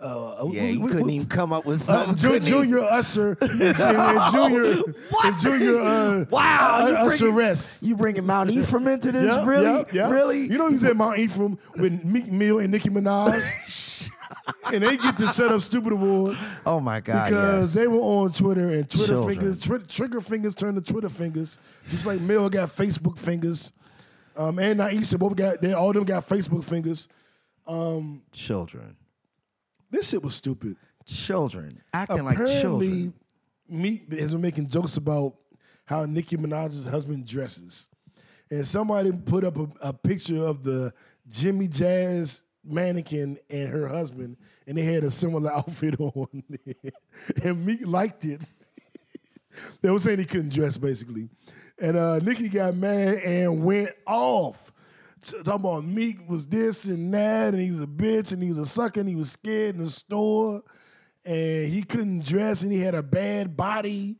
[0.03, 2.31] uh, Yeah, you we- couldn't we- even come up with uh, something.
[2.31, 2.47] Couldn't?
[2.49, 4.83] Junior Usher and, Junior
[5.25, 7.83] and Junior uh, Wow, uh, you Usher bringing- Rest.
[7.83, 9.25] You bringing Mount Ephraim into this?
[9.25, 9.65] Yeah, really?
[9.65, 10.11] yeah, yeah.
[10.11, 10.41] Really?
[10.41, 14.11] You know he's at Mount Ephraim with Meek Mill and Nicki Minaj.
[14.73, 16.37] and they get the Shut Up Stupid Award
[16.67, 17.29] oh my God!
[17.29, 17.83] because yes.
[17.83, 19.37] they were on Twitter and Twitter Children.
[19.37, 23.73] fingers, trigger fingers turned to Twitter fingers, just like Mill got Facebook fingers.
[24.37, 27.07] Um, and Naisha both got they all of them got Facebook fingers.
[28.33, 28.97] children,
[29.93, 30.77] This shit was stupid.
[31.07, 33.15] children acting like Apparently, children.
[33.69, 35.35] Meek has been making jokes about
[35.85, 37.89] how Nicki Minaj's husband dresses.
[38.51, 40.93] And somebody put up a, a picture of the
[41.29, 44.37] Jimmy Jazz mannequin and her husband,
[44.67, 46.43] and they had a similar outfit on.
[47.45, 48.41] and Meek liked it.
[49.83, 51.29] they were saying he couldn't dress, basically.
[51.79, 54.73] And uh, Nicki got mad and went off.
[55.23, 58.59] Talking about Meek was this and that, and he was a bitch, and he was
[58.59, 60.63] a sucker, and he was scared in the store,
[61.25, 64.17] and he couldn't dress, and he had a bad body,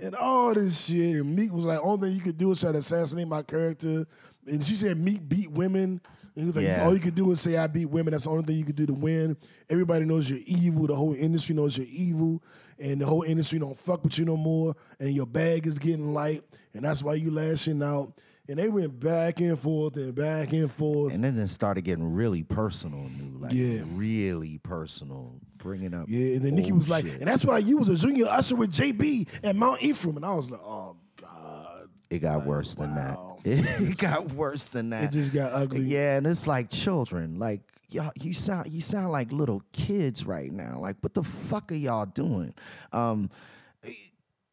[0.00, 1.16] and all this shit.
[1.16, 4.06] And Meek was like, only thing you could do is try to assassinate my character.
[4.46, 6.00] And she said Meek beat women.
[6.34, 6.84] And he was like, Yeah.
[6.84, 8.12] all you could do is say I beat women.
[8.12, 9.36] That's the only thing you could do to win.
[9.68, 10.86] Everybody knows you're evil.
[10.86, 12.42] The whole industry knows you're evil.
[12.78, 14.76] And the whole industry don't fuck with you no more.
[15.00, 16.44] And your bag is getting light.
[16.74, 18.12] And that's why you lashing out.
[18.48, 21.12] And they went back and forth and back and forth.
[21.12, 23.82] And then it started getting really personal, Nu, like Yeah.
[23.92, 26.06] really personal, bringing up.
[26.08, 27.18] yeah, and then Nicki was like, shit.
[27.20, 30.16] and that's why you was a junior usher with JB at Mount Ephraim.
[30.16, 31.88] And I was like, oh, God.
[32.08, 33.18] it got worse than that.
[33.44, 35.04] It got worse than that.
[35.04, 35.80] It just got ugly.
[35.82, 37.38] Yeah, and it's like children.
[37.38, 40.78] Like y'all, you sound you sound like little kids right now.
[40.80, 42.52] Like what the fuck are y'all doing?
[42.92, 43.30] Um,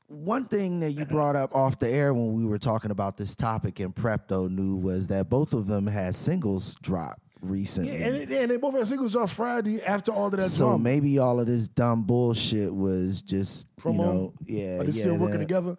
[0.08, 3.36] one thing that you brought up off the air when we were talking about this
[3.36, 7.20] topic in prep though, Nu was that both of them had singles drop.
[7.42, 7.92] recently.
[7.98, 10.78] Yeah, and, they, and they both had singles drop Friday after all of that so
[10.78, 13.98] maybe all of this dumb bullshit was just you Promo?
[13.98, 14.80] know, yeah.
[14.80, 15.78] Are they yeah, still working that- together?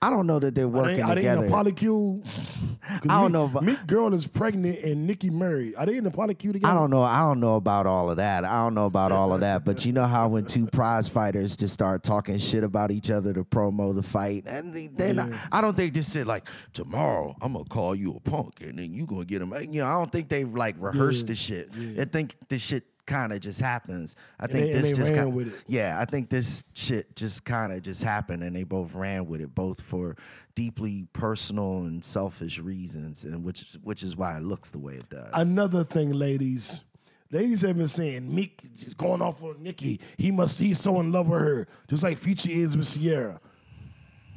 [0.00, 2.24] I don't know that they're Are working they, are they in a polycule?
[2.90, 5.74] I don't Meek- know if- Meek Girl is pregnant and Nicki married.
[5.76, 6.68] Are they in a polycule together?
[6.68, 7.02] I don't know.
[7.02, 8.44] I don't know about all of that.
[8.44, 9.64] I don't know about all of that.
[9.64, 13.32] But you know how when two prize fighters just start talking shit about each other
[13.34, 15.30] to promo the fight, and they, they're not.
[15.50, 18.94] I don't think they said like tomorrow I'm gonna call you a punk, and then
[18.94, 19.52] you gonna get him.
[19.68, 21.70] You know, I don't think they've like rehearsed the shit.
[21.98, 24.14] I think the shit kind of just happens.
[24.38, 25.54] I think they- and this just ran kind with it.
[25.66, 29.40] yeah, I think this shit just kind of just happened, and they both ran with
[29.40, 30.14] it, both for
[30.54, 35.08] deeply personal and selfish reasons, and which which is why it looks the way it
[35.10, 35.30] does.
[35.32, 36.84] Another thing, ladies.
[37.30, 40.00] Ladies have been saying Meek is going off on Nicki.
[40.16, 43.40] He must he's so in love with her, just like Future is with Ciara.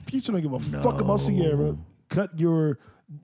[0.03, 1.77] Future don't give a fuck about Ciara.
[2.09, 2.79] Cut your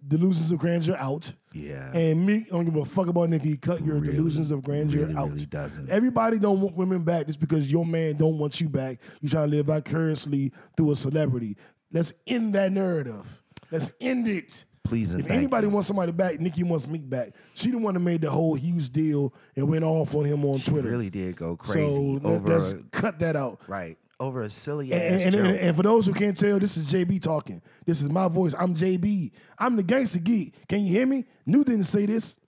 [0.08, 1.34] delusions of grandeur out.
[1.58, 1.92] Yeah.
[1.94, 3.58] And Meek don't give a fuck about Nicki.
[3.58, 5.30] Cut your delusions of grandeur really, out.
[5.32, 5.90] really doesn't.
[5.90, 9.00] Everybody don't want women back just because your man don't want you back.
[9.22, 11.58] You trying to live vicariously through a celebrity.
[11.92, 13.42] Let's end that narrative.
[13.72, 14.66] Let's end it.
[14.84, 15.72] Please If anybody you.
[15.74, 17.32] wants somebody back, Nicki wants me back.
[17.54, 20.60] She the one that made the whole huge deal and went off on him on
[20.60, 20.90] Twitter.
[20.90, 21.92] really did go crazy
[22.22, 23.60] so over let's cut that out.
[23.68, 25.46] right over a silly ass and, joke.
[25.46, 27.62] and, and for those who can't tell, this is JB talking.
[27.86, 28.54] This is my voice.
[28.58, 29.32] I'm JB.
[29.60, 30.68] I'm the gangster geek.
[30.68, 31.26] Can you hear me?
[31.46, 32.40] Nu didn't say this.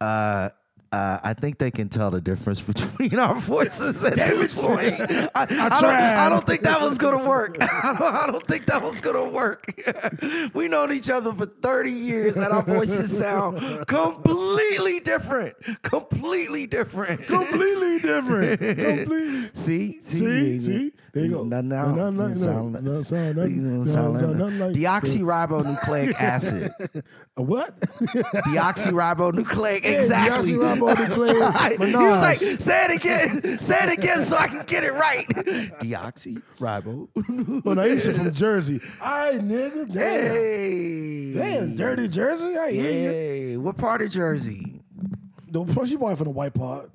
[0.00, 0.50] uh,
[0.92, 5.00] uh, I think they can tell the difference between our voices at this point.
[5.00, 5.84] I, I, don't.
[5.84, 7.56] I don't think that was gonna work.
[7.60, 9.64] I don't, I don't think that was gonna work.
[10.54, 15.54] we known each other for 30 years and our voices sound completely different.
[15.82, 17.22] Completely different.
[17.26, 18.60] Completely different.
[18.60, 19.50] Completely.
[19.54, 20.58] See, See?
[20.58, 20.92] See?
[21.12, 21.44] There you go.
[21.44, 24.74] No, no, No, no, no, sound no, like- no, sound nothing- sound like- nothing like-
[25.04, 26.70] deoxyribonucleic acid.
[27.36, 27.78] What?
[27.80, 30.00] Deoxyribonucleic, Yeah,
[30.88, 31.28] exactly.
[31.30, 31.80] deoxyribonucleic Right.
[31.80, 35.26] He was like, say it again, say it again, so I can get it right.
[35.28, 37.08] Deoxyribo.
[37.64, 38.80] well, Naisha from Jersey.
[39.00, 39.92] All right, nigga.
[39.92, 40.26] Damn.
[40.26, 42.56] Hey, Damn, dirty Jersey.
[42.56, 43.10] I hear you.
[43.10, 44.82] Hey, what part of Jersey?
[45.48, 46.90] The plus you boy from the white part.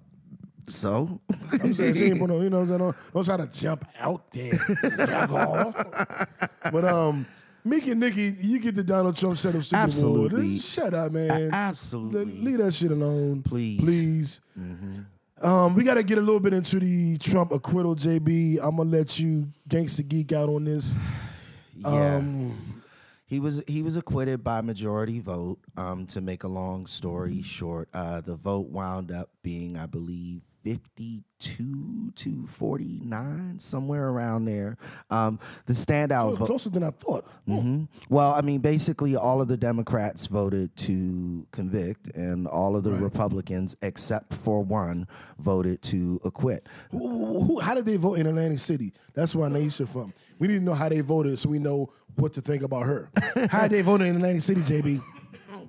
[0.68, 1.20] So,
[1.62, 2.80] I'm saying she ain't put no, you know what I'm saying?
[2.80, 4.60] Don't, don't try to jump out there.
[5.00, 5.74] Alcohol.
[6.72, 7.28] but um,
[7.66, 9.84] Meek and Nicki, you get the Donald Trump set of Super Bowl.
[9.86, 10.60] Absolutely.
[10.60, 11.50] Shut up, man.
[11.52, 12.26] absolutely.
[12.26, 13.42] Le- Leave that shit alone.
[13.42, 13.82] Please.
[13.82, 13.86] Mm-hmm.
[14.94, 15.06] Please.
[15.42, 18.60] Um, we got to get a little bit into the Trump acquittal, JB.
[18.62, 20.96] I'm going to let you gangster geek out on this.
[21.76, 22.16] yeah.
[22.18, 22.84] Um,
[23.28, 25.58] He was he was acquitted by majority vote.
[25.76, 30.42] Um, to make a long story short, uh, the vote wound up being, I believe,
[30.66, 34.78] fifty two to forty nine, somewhere around there.
[35.12, 36.48] Um, the standout vote.
[36.48, 37.28] closer than I thought.
[37.46, 42.84] hmm Well, I mean, basically, all of the Democrats voted to convict, and all of
[42.84, 45.08] the Republicans, except for one,
[45.38, 46.68] voted to acquit.
[46.90, 48.92] Who, who- who- how did they vote in Atlantic City?
[49.14, 50.14] That's where Naisha from.
[50.40, 53.10] We need to know how they voted so we know what to think about her.
[53.52, 55.02] how did they vote in Atlantic City, JB?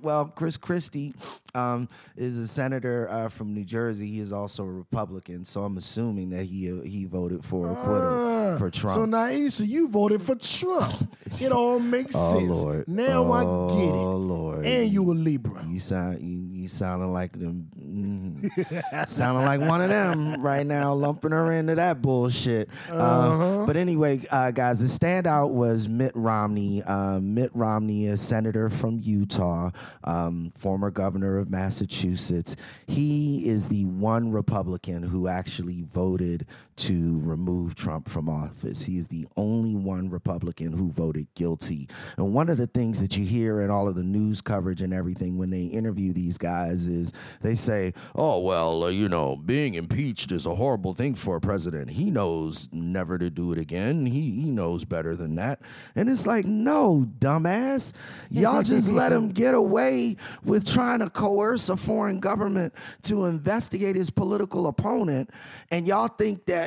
[0.01, 1.13] Well, Chris Christie
[1.55, 4.07] um, is a senator uh, from New Jersey.
[4.07, 8.53] He is also a Republican, so I'm assuming that he uh, he voted for acquittal
[8.53, 8.95] Ah, for Trump.
[8.95, 10.93] So Naisha, you voted for Trump.
[11.41, 12.63] It all makes Oh, sense.
[12.63, 12.87] Lord.
[12.87, 13.91] Now I get it.
[13.93, 14.65] Oh, Lord.
[14.65, 15.63] And you a Libra.
[15.67, 20.93] You sound you, you sounding like them, mm, sounding like one of them right now,
[20.93, 22.69] lumping her into that bullshit.
[22.91, 26.83] Uh, but anyway, uh, guys, the standout was Mitt Romney.
[26.83, 29.71] Uh, Mitt Romney, a senator from Utah,
[30.03, 32.55] um, former governor of Massachusetts.
[32.85, 36.45] He is the one Republican who actually voted
[36.77, 38.85] to remove Trump from office.
[38.85, 41.89] He is the only one Republican who voted guilty.
[42.17, 44.93] And one of the things that you hear in all of the news coverage and
[44.93, 49.73] everything when they interview these guys is they say, oh, well, uh, you know, being
[49.73, 51.89] impeached is a horrible thing for a president.
[51.89, 54.05] He knows never to do it again.
[54.05, 55.61] He, he knows better than that.
[55.95, 57.93] And it's like, no, dumbass.
[58.29, 62.73] Y'all just let him get away with trying to coerce a foreign government
[63.03, 65.31] to investigate his political opponent.
[65.71, 66.66] And y'all think that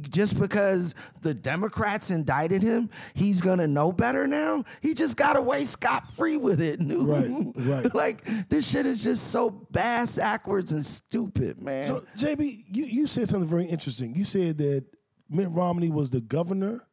[0.00, 4.64] just because the Democrats indicted him, he's gonna know better now.
[4.80, 6.80] He just got away scot free with it.
[7.06, 7.94] Right, right.
[7.94, 11.86] like this shit is just so bass backwards and stupid, man.
[11.86, 14.14] So JB, you, you said something very interesting.
[14.14, 14.84] You said that
[15.28, 16.86] Mitt Romney was the governor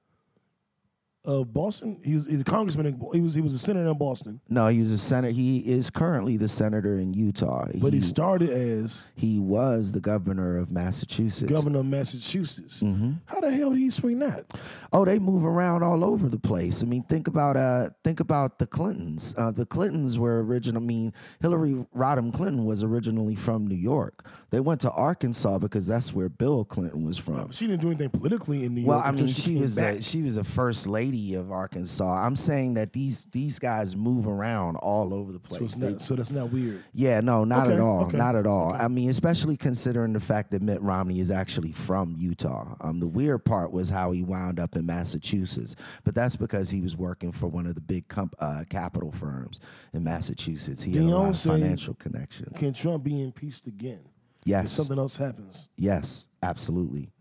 [1.26, 2.00] of Boston.
[2.04, 2.86] He was he's a congressman.
[2.86, 5.34] In, he was he was a senator in Boston, No, he was a senator.
[5.34, 7.68] He is currently the senator in Utah.
[7.76, 11.52] but he, he, started as he was the governor of Massachusetts.
[11.52, 12.84] governor of Massachusetts.
[12.84, 13.14] Mm-hmm.
[13.26, 14.46] How the hell did he swing that?
[14.92, 16.84] Oh, they move around all over the place.
[16.84, 19.34] I mean, think about uh, think about the Clintons.
[19.38, 20.82] Uh, the Clintons were original.
[20.82, 24.28] I mean, Hillary Rodham Clinton was originally from New York.
[24.50, 27.52] They went to Arkansas because that's where Bill Clinton was from.
[27.52, 28.90] She didn't do anything politically in New York.
[28.90, 29.96] Well, I mean, she came was back.
[29.96, 32.26] a, she was a first lady of Arkansas.
[32.26, 35.74] I'm saying that these these guys move around all over the place.
[35.74, 36.84] so, They- not, so that's not weird.
[36.94, 38.04] yeah, no, not Okay, at all.
[38.06, 38.74] okay, Not at all.
[38.74, 42.76] I mean, especially considering the fact that Mitt Romney is actually from Utah.
[42.82, 46.82] Um, the weird part was how he wound up in Massachusetts, but that's because he
[46.82, 49.60] was working for one of the big comp- uh, capital firms
[49.94, 50.84] in Massachusetts.
[50.84, 52.48] He had a lot of financial connection.
[52.56, 54.00] Can Trump be impeached again?
[54.46, 54.60] Yes.
[54.60, 55.70] If Yes, something else happens.
[55.78, 57.13] yes, absolutely.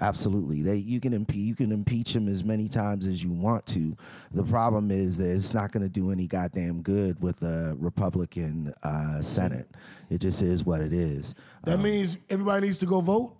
[0.00, 3.64] Absolutely, they you can impe- you can impeach him as many times as you want
[3.66, 3.96] to.
[4.32, 8.74] The problem is that it's not going to do any goddamn good with the Republican
[8.82, 9.68] uh, Senate.
[10.10, 11.36] It just is what it is.
[11.62, 13.36] That means everybody needs to go vote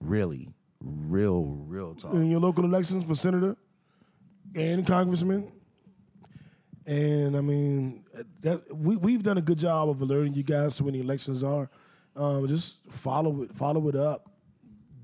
[0.00, 0.48] really,
[0.80, 2.12] real, real talk.
[2.14, 3.56] in your local elections for senator
[4.54, 5.50] and congressman.
[6.84, 8.04] And I mean,
[8.40, 11.44] that we we've done a good job of alerting you guys to when the elections
[11.44, 11.70] are.
[12.16, 14.31] Um, just follow it, follow it up.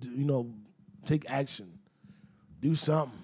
[0.03, 0.55] You know,
[1.05, 1.79] take action,
[2.61, 3.19] do something.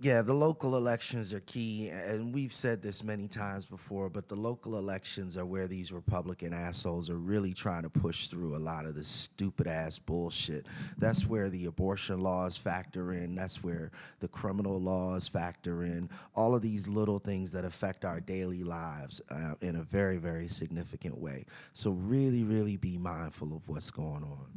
[0.00, 4.34] Yeah, the local elections are key, and we've said this many times before, but the
[4.34, 8.84] local elections are where these Republican assholes are really trying to push through a lot
[8.84, 10.66] of this stupid ass bullshit.
[10.98, 16.54] That's where the abortion laws factor in, that's where the criminal laws factor in, all
[16.54, 21.16] of these little things that affect our daily lives uh, in a very, very significant
[21.16, 21.46] way.
[21.72, 24.48] So, really, really be mindful of what's going on.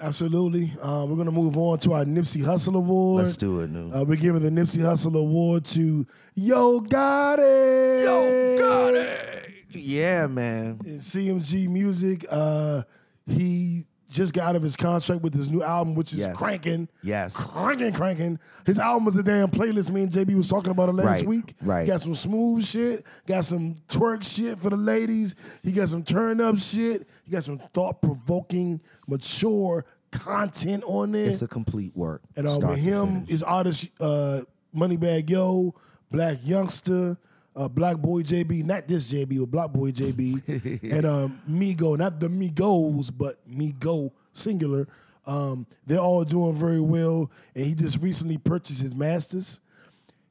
[0.00, 0.72] Absolutely.
[0.80, 3.24] Uh, we're gonna move on to our Nipsey Hussle Award.
[3.24, 3.92] Let's do it, Nu.
[3.92, 8.04] Uh, we're giving the Nipsey Hussle Award to Yo Gotti.
[8.04, 9.52] Yo Gotti.
[9.70, 10.80] Yeah, man.
[10.84, 12.24] in CMG Music.
[12.30, 12.82] Uh,
[13.26, 16.34] he just got out of his contract with his new album, which is Yes.
[16.36, 16.88] cranking.
[17.02, 17.50] Yes.
[17.50, 18.38] Cranking, cranking.
[18.64, 19.90] His album was a damn playlist.
[19.90, 21.54] Me and JB was talking about it last Right, week.
[21.62, 21.86] right.
[21.86, 23.04] Got some smooth shit.
[23.26, 25.34] Got some twerk shit for the ladies.
[25.62, 27.06] He got some turn up shit.
[27.24, 31.28] He got some thought provoking, mature content on there.
[31.28, 32.22] It's a complete work.
[32.36, 34.42] And uh, with him, his artist, uh,
[34.74, 35.74] Moneybag Yo,
[36.12, 37.16] Blac Youngsta,
[37.56, 43.10] uh, BlocBoy JB, not this JB, but BlocBoy JB, and um, Migo, not the Migos,
[43.16, 44.86] but Migo singular.
[45.26, 49.60] Um, they're all doing very well, and he just recently purchased his masters.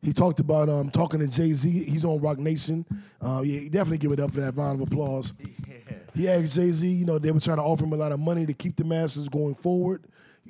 [0.02, 1.70] He talked about um, talking to Jay Z.
[1.70, 2.86] He's on Roc Nation.
[3.22, 5.34] Uh, yeah, definitely give it up for that round of applause.
[6.18, 8.20] He asked Jay Z, you know, they were trying to offer him a lot of
[8.20, 10.06] money to keep the Masters going forward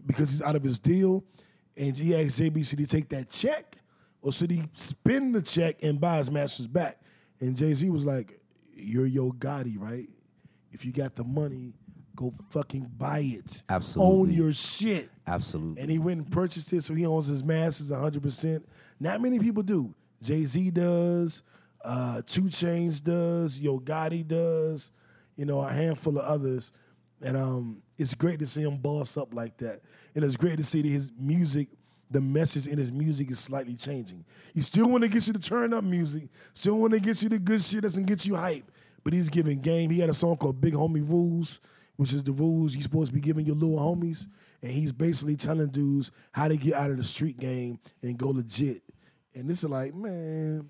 [0.05, 1.23] because he's out of his deal.
[1.75, 3.77] And he asked JB, should he take that check
[4.21, 6.99] or should he spend the check and buy his Masters back?
[7.39, 8.39] And Jay Z was like,
[8.73, 10.09] You're Yo Gotti, right?
[10.71, 11.73] If you got the money,
[12.15, 13.63] go fucking buy it.
[13.69, 14.15] Absolutely.
[14.15, 15.09] Own your shit.
[15.25, 15.81] Absolutely.
[15.81, 18.63] And he went and purchased it, so he owns his masters 100%.
[18.99, 19.93] Not many people do.
[20.21, 21.43] Jay Z does,
[21.85, 24.91] uh, 2 Chainz does, Yo Gotti does,
[25.37, 26.71] you know, a handful of others.
[27.21, 29.81] And um, it's great to see him boss up like that.
[30.13, 31.69] And it's great to see that his music,
[32.11, 34.25] the message in his music is slightly changing.
[34.53, 37.29] He still want to get you to turn up music, still want to get you
[37.29, 38.69] the good shit that's gonna get you hype.
[39.03, 39.89] But he's giving game.
[39.89, 41.61] He had a song called Big Homie Rules,
[41.95, 44.27] which is the rules you're supposed to be giving your little homies.
[44.61, 48.29] And he's basically telling dudes how to get out of the street game and go
[48.29, 48.81] legit.
[49.33, 50.69] And this is like, man,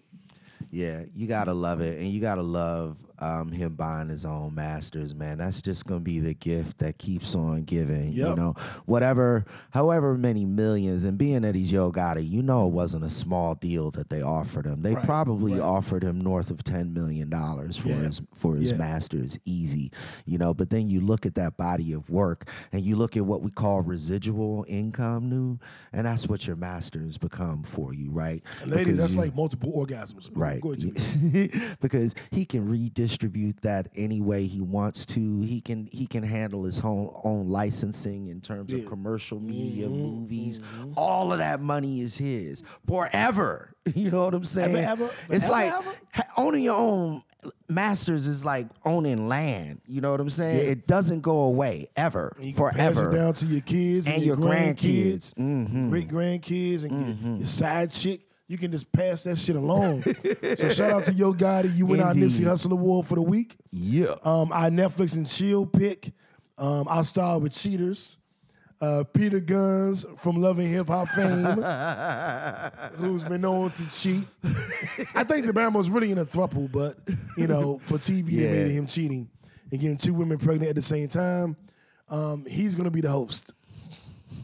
[0.70, 5.13] Yeah, you gotta love it, and you gotta love um, him buying his own masters,
[5.15, 5.38] man.
[5.38, 8.11] That's just gonna be the gift that keeps on giving.
[8.13, 8.53] You know,
[8.86, 13.09] whatever, however many millions, and being that he's Yo Gotti, you know, it wasn't a
[13.09, 14.82] small deal that they offered him.
[14.82, 15.61] They Right, probably right.
[15.61, 17.95] offered him north of ten million dollars for Yeah.
[17.95, 18.78] his for his Yeah.
[18.78, 19.91] masters, easy.
[20.26, 23.26] You know, but then you look at that body of work, and you look at
[23.26, 25.57] what we call residual income, Nu,
[25.91, 28.41] and that's what your masters become for you, right?
[28.65, 30.30] ladies, Because that's you- like multiple orgasms.
[30.34, 30.61] Right.
[30.61, 31.49] Go ahead, Jimmy.
[31.82, 33.07] because he can redistribute
[33.62, 35.41] that any way he wants to.
[35.41, 38.80] He can he can handle his own own licensing in terms Yeah.
[38.80, 40.60] of commercial media, Mm-hmm, movies.
[40.95, 43.74] All of that money is his forever.
[43.95, 44.76] You know what I'm saying?
[44.76, 45.10] ever?
[45.30, 45.74] It's Forever, like
[46.18, 46.26] ever?
[46.36, 47.22] owning your own
[47.70, 49.80] masters is like owning land.
[49.88, 50.58] You know what I'm saying?
[50.58, 50.72] Yeah.
[50.72, 53.12] It doesn't go away ever, You can Pass forever.
[53.12, 55.70] it down to your kids and, And your, your grandkids, grandkids.
[55.70, 55.89] Mhm.
[55.89, 58.26] great grandkids, and your, your side chick.
[58.48, 60.04] You can just pass that shit along.
[60.04, 61.76] so shout out to Yo Gotti.
[61.76, 62.30] You win our Indeed.
[62.30, 63.56] Nipsey Hussle Award for the week.
[63.72, 64.16] Yeah.
[64.24, 66.14] Um, our Netflix and chill pick.
[66.58, 68.18] Um, our star with cheaters.
[68.80, 71.43] uh, Peter Gunz from Loving Hip Hop fame,
[72.98, 74.24] who's been known to cheat.
[75.16, 76.98] I think the band was really in a throuple, but
[77.38, 78.52] you know, for TV, Yeah.
[78.52, 79.30] they made him cheating
[79.72, 81.58] and getting two women pregnant at the same time.
[82.10, 83.54] Um, he's gonna be the host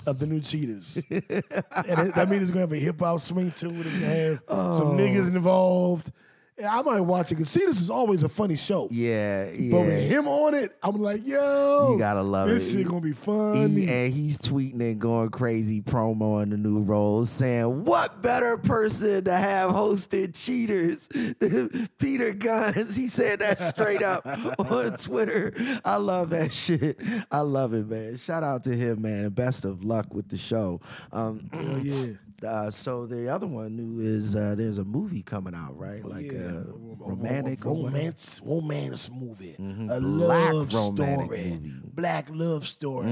[0.06, 3.51] of the new Cheaters, and it, that means it's gonna have a hip hop swing
[3.51, 3.86] to it.
[3.88, 4.41] It's gonna have
[4.76, 4.97] some Oh.
[4.97, 6.12] niggas involved.
[6.58, 8.88] And I might watch it because Cheaters is always a funny show.
[8.91, 9.72] Yeah, yeah.
[9.72, 12.54] But with him on it, I'm like, yo, You gotta love it.
[12.54, 12.78] this it.
[12.80, 13.68] shit gonna be funny.
[13.86, 18.58] He, and he's tweeting and going crazy promo in the new roles, saying, "What better
[18.58, 21.08] person to have hosted cheaters
[21.39, 24.24] than Peter Gunz?" He said that straight up
[24.60, 25.54] on Twitter.
[25.84, 26.99] I love that shit.
[27.32, 28.18] I love it, man.
[28.18, 30.82] Shout out to him, man, and best of luck with the show.
[31.12, 32.14] Um, Hell yeah.
[32.43, 36.03] Uh, so the other one Nu is uh, there's a movie coming out, right?
[36.05, 36.41] Like Oh, yeah.
[36.41, 41.51] a a- romantic a romance, romance movie, a Black love story, movie.
[41.69, 41.89] Mm-hmm.
[41.93, 43.11] black love story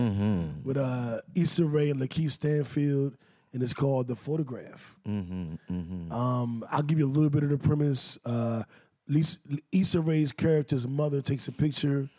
[0.63, 3.17] with uh, Issa Rae and Lakeith Stanfield,
[3.53, 4.97] and it's called The Photograph.
[5.07, 8.17] Mm-hmm, Um, I'll give you a little bit of the premise.
[8.25, 8.63] Uh,
[9.07, 9.39] Lisa,
[9.71, 12.09] Issa Rae's character's mother takes a picture.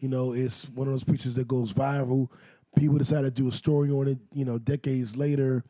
[0.00, 2.28] You know, it's one of those pictures that goes viral.
[2.76, 4.18] People decide to do a story on it.
[4.32, 5.62] You know, decades later,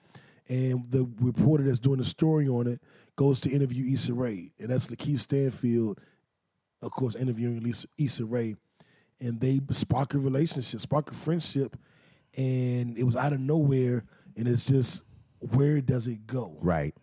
[0.51, 2.83] and the reporter that's doing the story on it
[3.15, 6.01] goes to interview Issa Rae, and that's Lakeith Stanfield,
[6.83, 8.57] of course, interviewing Lisa, Issa Rae,
[9.21, 11.77] and they spark a relationship, spark a friendship,
[12.37, 14.05] and it was out of nowhere,
[14.37, 15.05] and it's just
[15.39, 16.59] where does it go?
[16.61, 16.95] Right.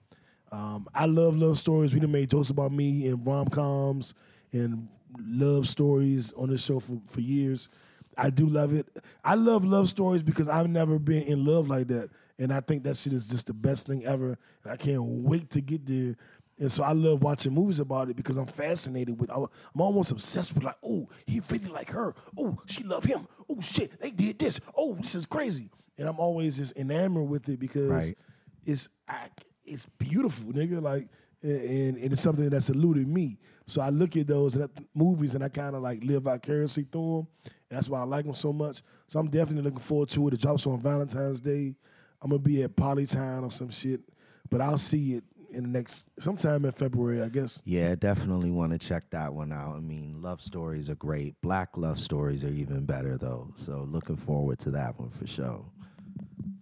[0.52, 1.94] Um, I love love stories.
[1.94, 4.14] We done made jokes about me and rom coms
[4.52, 4.90] and
[5.20, 7.70] love stories on this show for, for years.
[8.18, 8.88] I do love it.
[9.24, 12.10] I love love stories because I've never been in love like that.
[12.40, 14.38] And I think that shit is just the best thing ever.
[14.64, 16.16] And I can't wait to get there.
[16.60, 19.46] And so I love watching movies about it because I'm fascinated with I'm
[19.80, 22.16] almost obsessed with like, oh, he really like her.
[22.38, 23.28] Oh, she love him.
[23.50, 24.60] Oh shit, they did this.
[24.76, 25.70] Oh, this is crazy.
[26.00, 28.18] And I'm always just enamored with it because Right.
[28.66, 29.30] it's I,
[29.66, 30.82] it's beautiful, nigga.
[30.82, 31.10] Like,
[31.44, 33.38] and, and it's something that's eluded me.
[33.68, 34.58] So I look at those
[34.96, 37.28] movies and I kind of like live vicariously through them.
[37.70, 38.82] And that's why I like them so much.
[39.08, 40.34] So I'm definitely looking forward to it.
[40.36, 41.76] It drops on Valentine's Day.
[42.22, 44.02] I'm gonna be at Polytown or some shit,
[44.50, 47.62] but I'll see it in the next sometime in February, I guess.
[47.66, 49.76] Yeah, definitely want to check that one out.
[49.76, 51.40] I mean, love stories are great.
[51.42, 53.52] Black love stories are even better though.
[53.56, 55.66] So looking forward to that one for sure.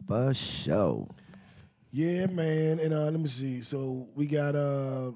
[0.07, 1.07] For sure.
[1.91, 2.79] Yeah, man.
[2.79, 3.61] And uh, let me see.
[3.61, 5.11] So we got uh,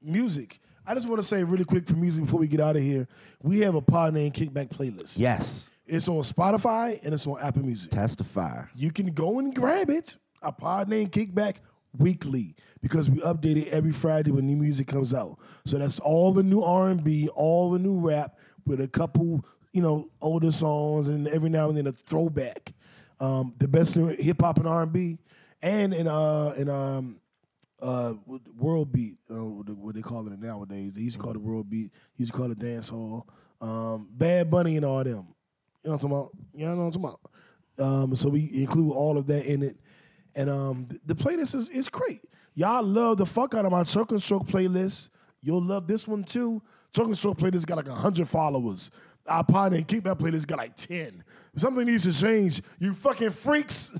[0.00, 0.60] music.
[0.84, 3.06] I just want to say really quick for music before we get out of here.
[3.42, 5.18] We have a pod named Kickback playlist.
[5.18, 5.70] Yes.
[5.86, 7.90] It's on Spotify and it's on Apple Music.
[7.90, 8.64] Testify.
[8.74, 10.16] You can go and grab it.
[10.40, 11.56] A pod named Kickback
[11.96, 15.38] weekly because we update it every Friday when new music comes out.
[15.64, 19.44] So that's all the new R and B, all the new rap with a couple,
[19.72, 22.72] you know, older songs and every now and then a throwback.
[23.20, 25.18] Um, the best in hip hop and R and B,
[25.60, 27.20] and in uh in um
[27.80, 28.14] uh
[28.56, 30.96] world beat, uh, what they- what they call it nowadays.
[30.96, 31.92] They used to call it world beat.
[32.14, 33.28] He used to call it dance hall.
[33.60, 35.26] Um, Bad Bunny and all them.
[35.82, 36.30] You know what I'm talking about?
[36.54, 37.18] You know what I'm talking
[37.76, 37.92] about?
[38.02, 39.76] Um, so we include all of that in it.
[40.34, 42.20] And um, the playlist is, is great.
[42.54, 45.10] Y'all love the fuck out of my Choke and Stroke playlist.
[45.42, 46.62] You'll love this one too.
[46.94, 48.90] Choke and Stroke playlist got like 100 followers.
[49.26, 51.24] Our pod and Kickback playlist got like 10.
[51.56, 52.60] Something needs to change.
[52.78, 53.94] You fucking freaks.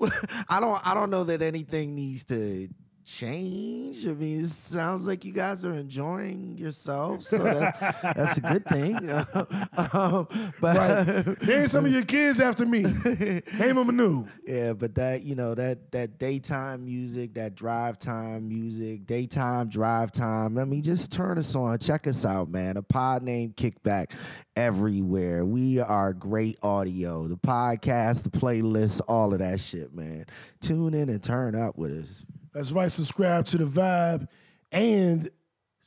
[0.48, 2.68] I don't I don't know that anything needs to
[3.06, 4.04] change.
[4.06, 8.64] I mean, it sounds like you guys are enjoying yourselves, so that's, that's a good
[8.64, 8.96] thing.
[9.92, 10.28] um,
[10.60, 12.82] but Name some of your kids after me.
[13.04, 13.42] Name
[13.76, 14.26] them anew.
[14.44, 20.10] Yeah, but that you know that that daytime music, that drive time music, daytime drive
[20.10, 20.58] time.
[20.58, 22.76] I mean, just turn us on, check us out, man.
[22.76, 24.10] A pod named Kickback
[24.56, 25.44] everywhere.
[25.44, 27.28] We are great audio.
[27.28, 30.26] The podcast, the playlist, all of that shit, man.
[30.60, 32.24] Tune in and turn up with us.
[32.56, 32.90] That's right.
[32.90, 34.28] Subscribe to the vibe.
[34.72, 35.28] And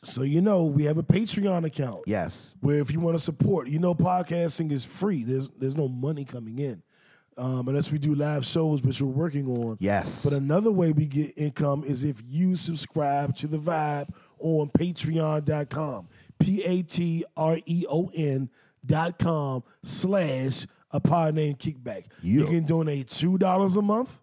[0.04, 2.04] so you know, we have a Patreon account.
[2.06, 5.24] Yes, where if you want to support, you know, podcasting is free.
[5.24, 6.84] There's there's no money coming in,
[7.38, 9.78] um, unless we do live shows, which we're working on.
[9.80, 10.24] yes.
[10.24, 16.08] But another way we get income is if you subscribe to the Vibe on Patreon.com,
[16.38, 18.48] p a t r e o n
[18.86, 22.04] dot com slash a pod name Kickback.
[22.22, 24.22] You can donate two dollars a month,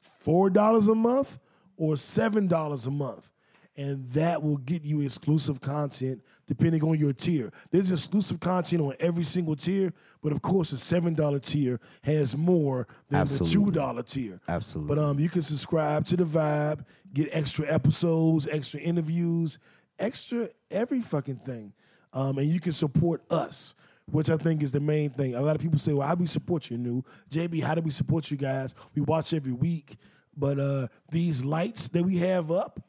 [0.00, 1.38] four dollars a month,
[1.76, 3.30] or seven dollars a month.
[3.76, 7.50] And that will get you exclusive content depending on your tier.
[7.72, 12.86] There's exclusive content on every single tier, but of course, the $7 tier has more
[13.08, 13.72] than Absolutely.
[13.72, 14.40] the $2 tier.
[14.46, 14.94] Absolutely.
[14.94, 19.58] But um, you can subscribe to the Vibe, get extra episodes, extra interviews,
[19.98, 21.72] extra every fucking thing,
[22.12, 23.74] um, and you can support us.
[24.06, 25.34] which I think is the main thing.
[25.34, 27.62] A lot of people say, "Well, how do we support you, Nu JB?
[27.62, 28.74] How do we support you guys?
[28.94, 29.96] We watch every week,
[30.36, 32.80] but uh, these lights that we have up,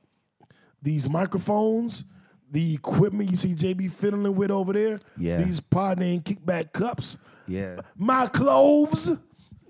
[0.82, 2.06] these microphones."
[2.52, 5.42] The equipment you see JB fiddling with over there, Yeah.
[5.42, 7.18] These pod name kickback cups,
[7.48, 7.82] Yeah.
[7.98, 9.12] my clothes,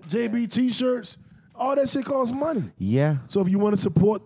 [0.06, 1.16] JB t-shirts,
[1.54, 2.62] all that shit costs money.
[2.78, 3.16] Yeah.
[3.28, 4.22] So if you want to support,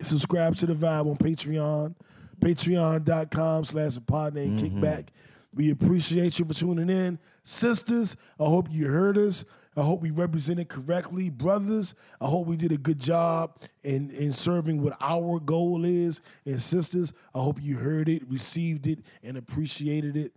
[0.00, 1.94] subscribe to the vibe on Patreon,
[2.40, 5.08] patreon.com slash pod name kickback.
[5.54, 7.18] We appreciate you for tuning in.
[7.44, 9.44] Sisters, I hope you heard us.
[9.76, 11.30] I hope we represented correctly.
[11.30, 16.20] Brothers, I hope we did a good job in, in serving what our goal is.
[16.46, 20.32] And sisters, I hope you heard it, received it, and appreciated it.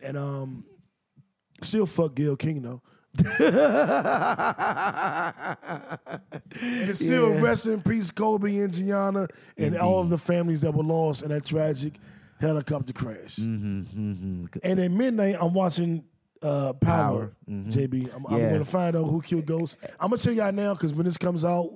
[0.00, 0.64] And um,
[1.62, 2.82] still fuck Gayle King though.
[6.60, 10.82] and still rest in peace, Kobe and Gianna, and all of the families that were
[10.82, 11.94] lost in that tragic
[12.40, 13.36] helicopter crash.
[13.36, 16.04] Mm-hmm, And at midnight, I'm watching
[16.42, 18.14] uh, Power, JB.
[18.14, 19.76] I'm, I'm going to find out who killed Ghost.
[19.98, 21.70] I'm gonna tell y'all now because when this comes out,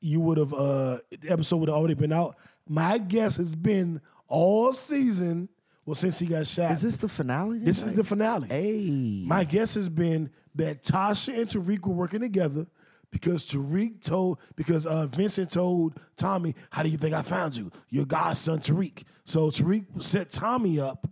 [0.00, 2.36] you would have uh, the episode would have already been out.
[2.68, 5.48] My guess has been all season.
[5.84, 7.58] Well, since he got shot, Is this the finale?
[7.58, 8.46] this is the finale.
[8.48, 9.24] Hey.
[9.26, 12.66] My guess has been that Tasha and Tariq were working together
[13.10, 17.70] because Tariq told because uh, Vincent told Tommy, "How do you think I found you?
[17.90, 21.08] Your godson Tariq." So Tariq set Tommy up,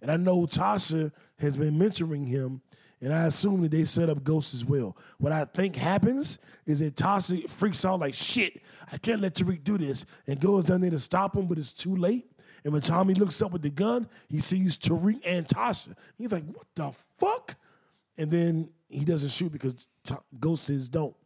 [0.00, 2.60] and I know Tasha has been mentoring him,
[3.00, 4.96] and I assume that they set up Ghost as well.
[5.18, 8.62] What I think happens is that Tasha freaks out like shit.
[8.92, 11.72] I can't let Tariq do this, and goes down there to stop him, but it's
[11.72, 12.26] too late.
[12.64, 15.94] And when Tommy looks up with the gun, he sees Tariq and Tasha.
[16.18, 17.56] He's like, "What the fuck?"
[18.18, 21.16] And then he doesn't shoot because T- Ghost says don't.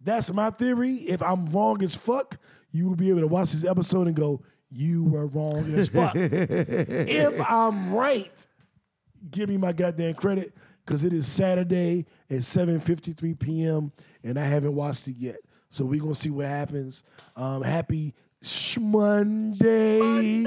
[0.00, 0.94] That's my theory.
[0.94, 2.36] If I'm wrong as fuck,
[2.70, 6.14] you will be able to watch this episode and go, "You were wrong as fuck."
[6.16, 8.46] if I'm right,
[9.30, 13.92] give me my goddamn credit because it is Saturday at 7:53 p.m.
[14.22, 15.36] and I haven't watched it yet.
[15.68, 17.02] So we're gonna see what happens.
[17.36, 20.44] Um, happy Sh- Monday.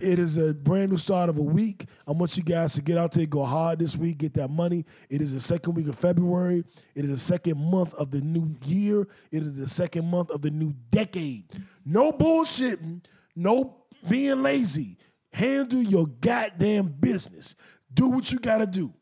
[0.00, 1.84] It is a brand new start of a week.
[2.08, 4.86] I want you guys to get out there, go hard this week, get that money.
[5.10, 6.64] It is the second week of February.
[6.94, 9.02] It is the second month of the new year.
[9.30, 11.44] It is the second month of the new decade.
[11.84, 13.02] No bullshitting,
[13.36, 13.76] no
[14.08, 14.96] being lazy.
[15.34, 17.56] Handle your goddamn business.
[17.92, 18.94] Do what you gotta do.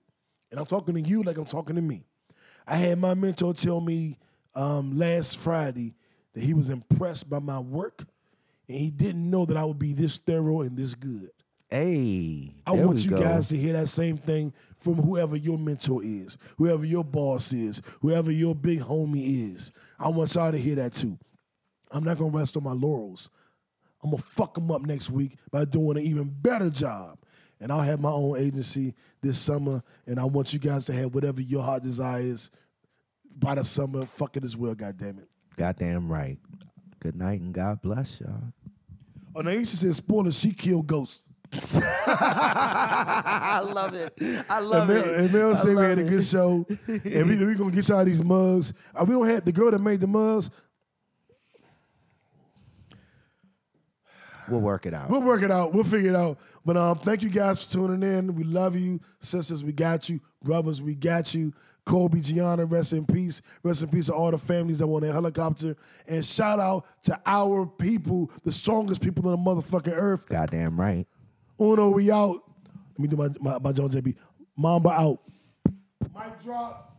[0.50, 2.06] And I'm talking to you like I'm talking to me.
[2.66, 4.18] I had my mentor tell me
[4.54, 5.94] um, last Friday
[6.32, 8.06] that he was impressed by my work
[8.66, 11.28] and he didn't know that I would be this thorough and this good.
[11.68, 12.54] Hey.
[12.66, 13.20] I want you go.
[13.20, 17.82] guys to hear that same thing from whoever your mentor is, whoever your boss is,
[18.00, 19.70] whoever your big homie is.
[19.98, 21.18] I want y'all to hear that too.
[21.90, 23.28] I'm not gonna rest on my laurels.
[24.02, 27.18] I'm gonna fuck them up next week by doing an even better job.
[27.60, 31.14] And I'll have my own agency this summer, and I want you guys to have
[31.14, 32.50] whatever your heart desires
[33.38, 34.04] by the summer.
[34.04, 35.28] Fuck it as well, goddamn it.
[35.56, 36.38] Goddamn right.
[36.98, 38.52] Good night and God bless y'all.
[39.34, 40.38] Oh, now you said spoilers.
[40.38, 41.22] She killed Ghost.
[42.06, 44.12] I love it.
[44.48, 45.06] I And love it.
[45.20, 47.88] and Mel I said we love had a good show, and we we gonna get
[47.88, 48.72] y'all these mugs.
[48.94, 50.50] Uh, we don't have the girl that made the mugs.
[54.48, 55.08] We'll work it out.
[55.08, 55.72] We'll work it out.
[55.72, 56.38] We'll figure it out.
[56.64, 58.34] But um, thank you guys for tuning in.
[58.34, 59.62] We love you, sisters.
[59.64, 60.82] We got you, brothers.
[60.82, 61.52] We got you.
[61.84, 63.42] Kobe, Gianna, rest in peace.
[63.62, 65.76] Rest in peace to all the families that on that helicopter.
[66.06, 70.28] And shout out to our people, the strongest people on the motherfucking earth.
[70.28, 71.06] Goddamn right.
[71.60, 72.42] Uno, we out.
[72.92, 74.14] Let me do my my, my John JB.
[74.56, 75.20] Mamba out.
[76.14, 76.91] Mic drop.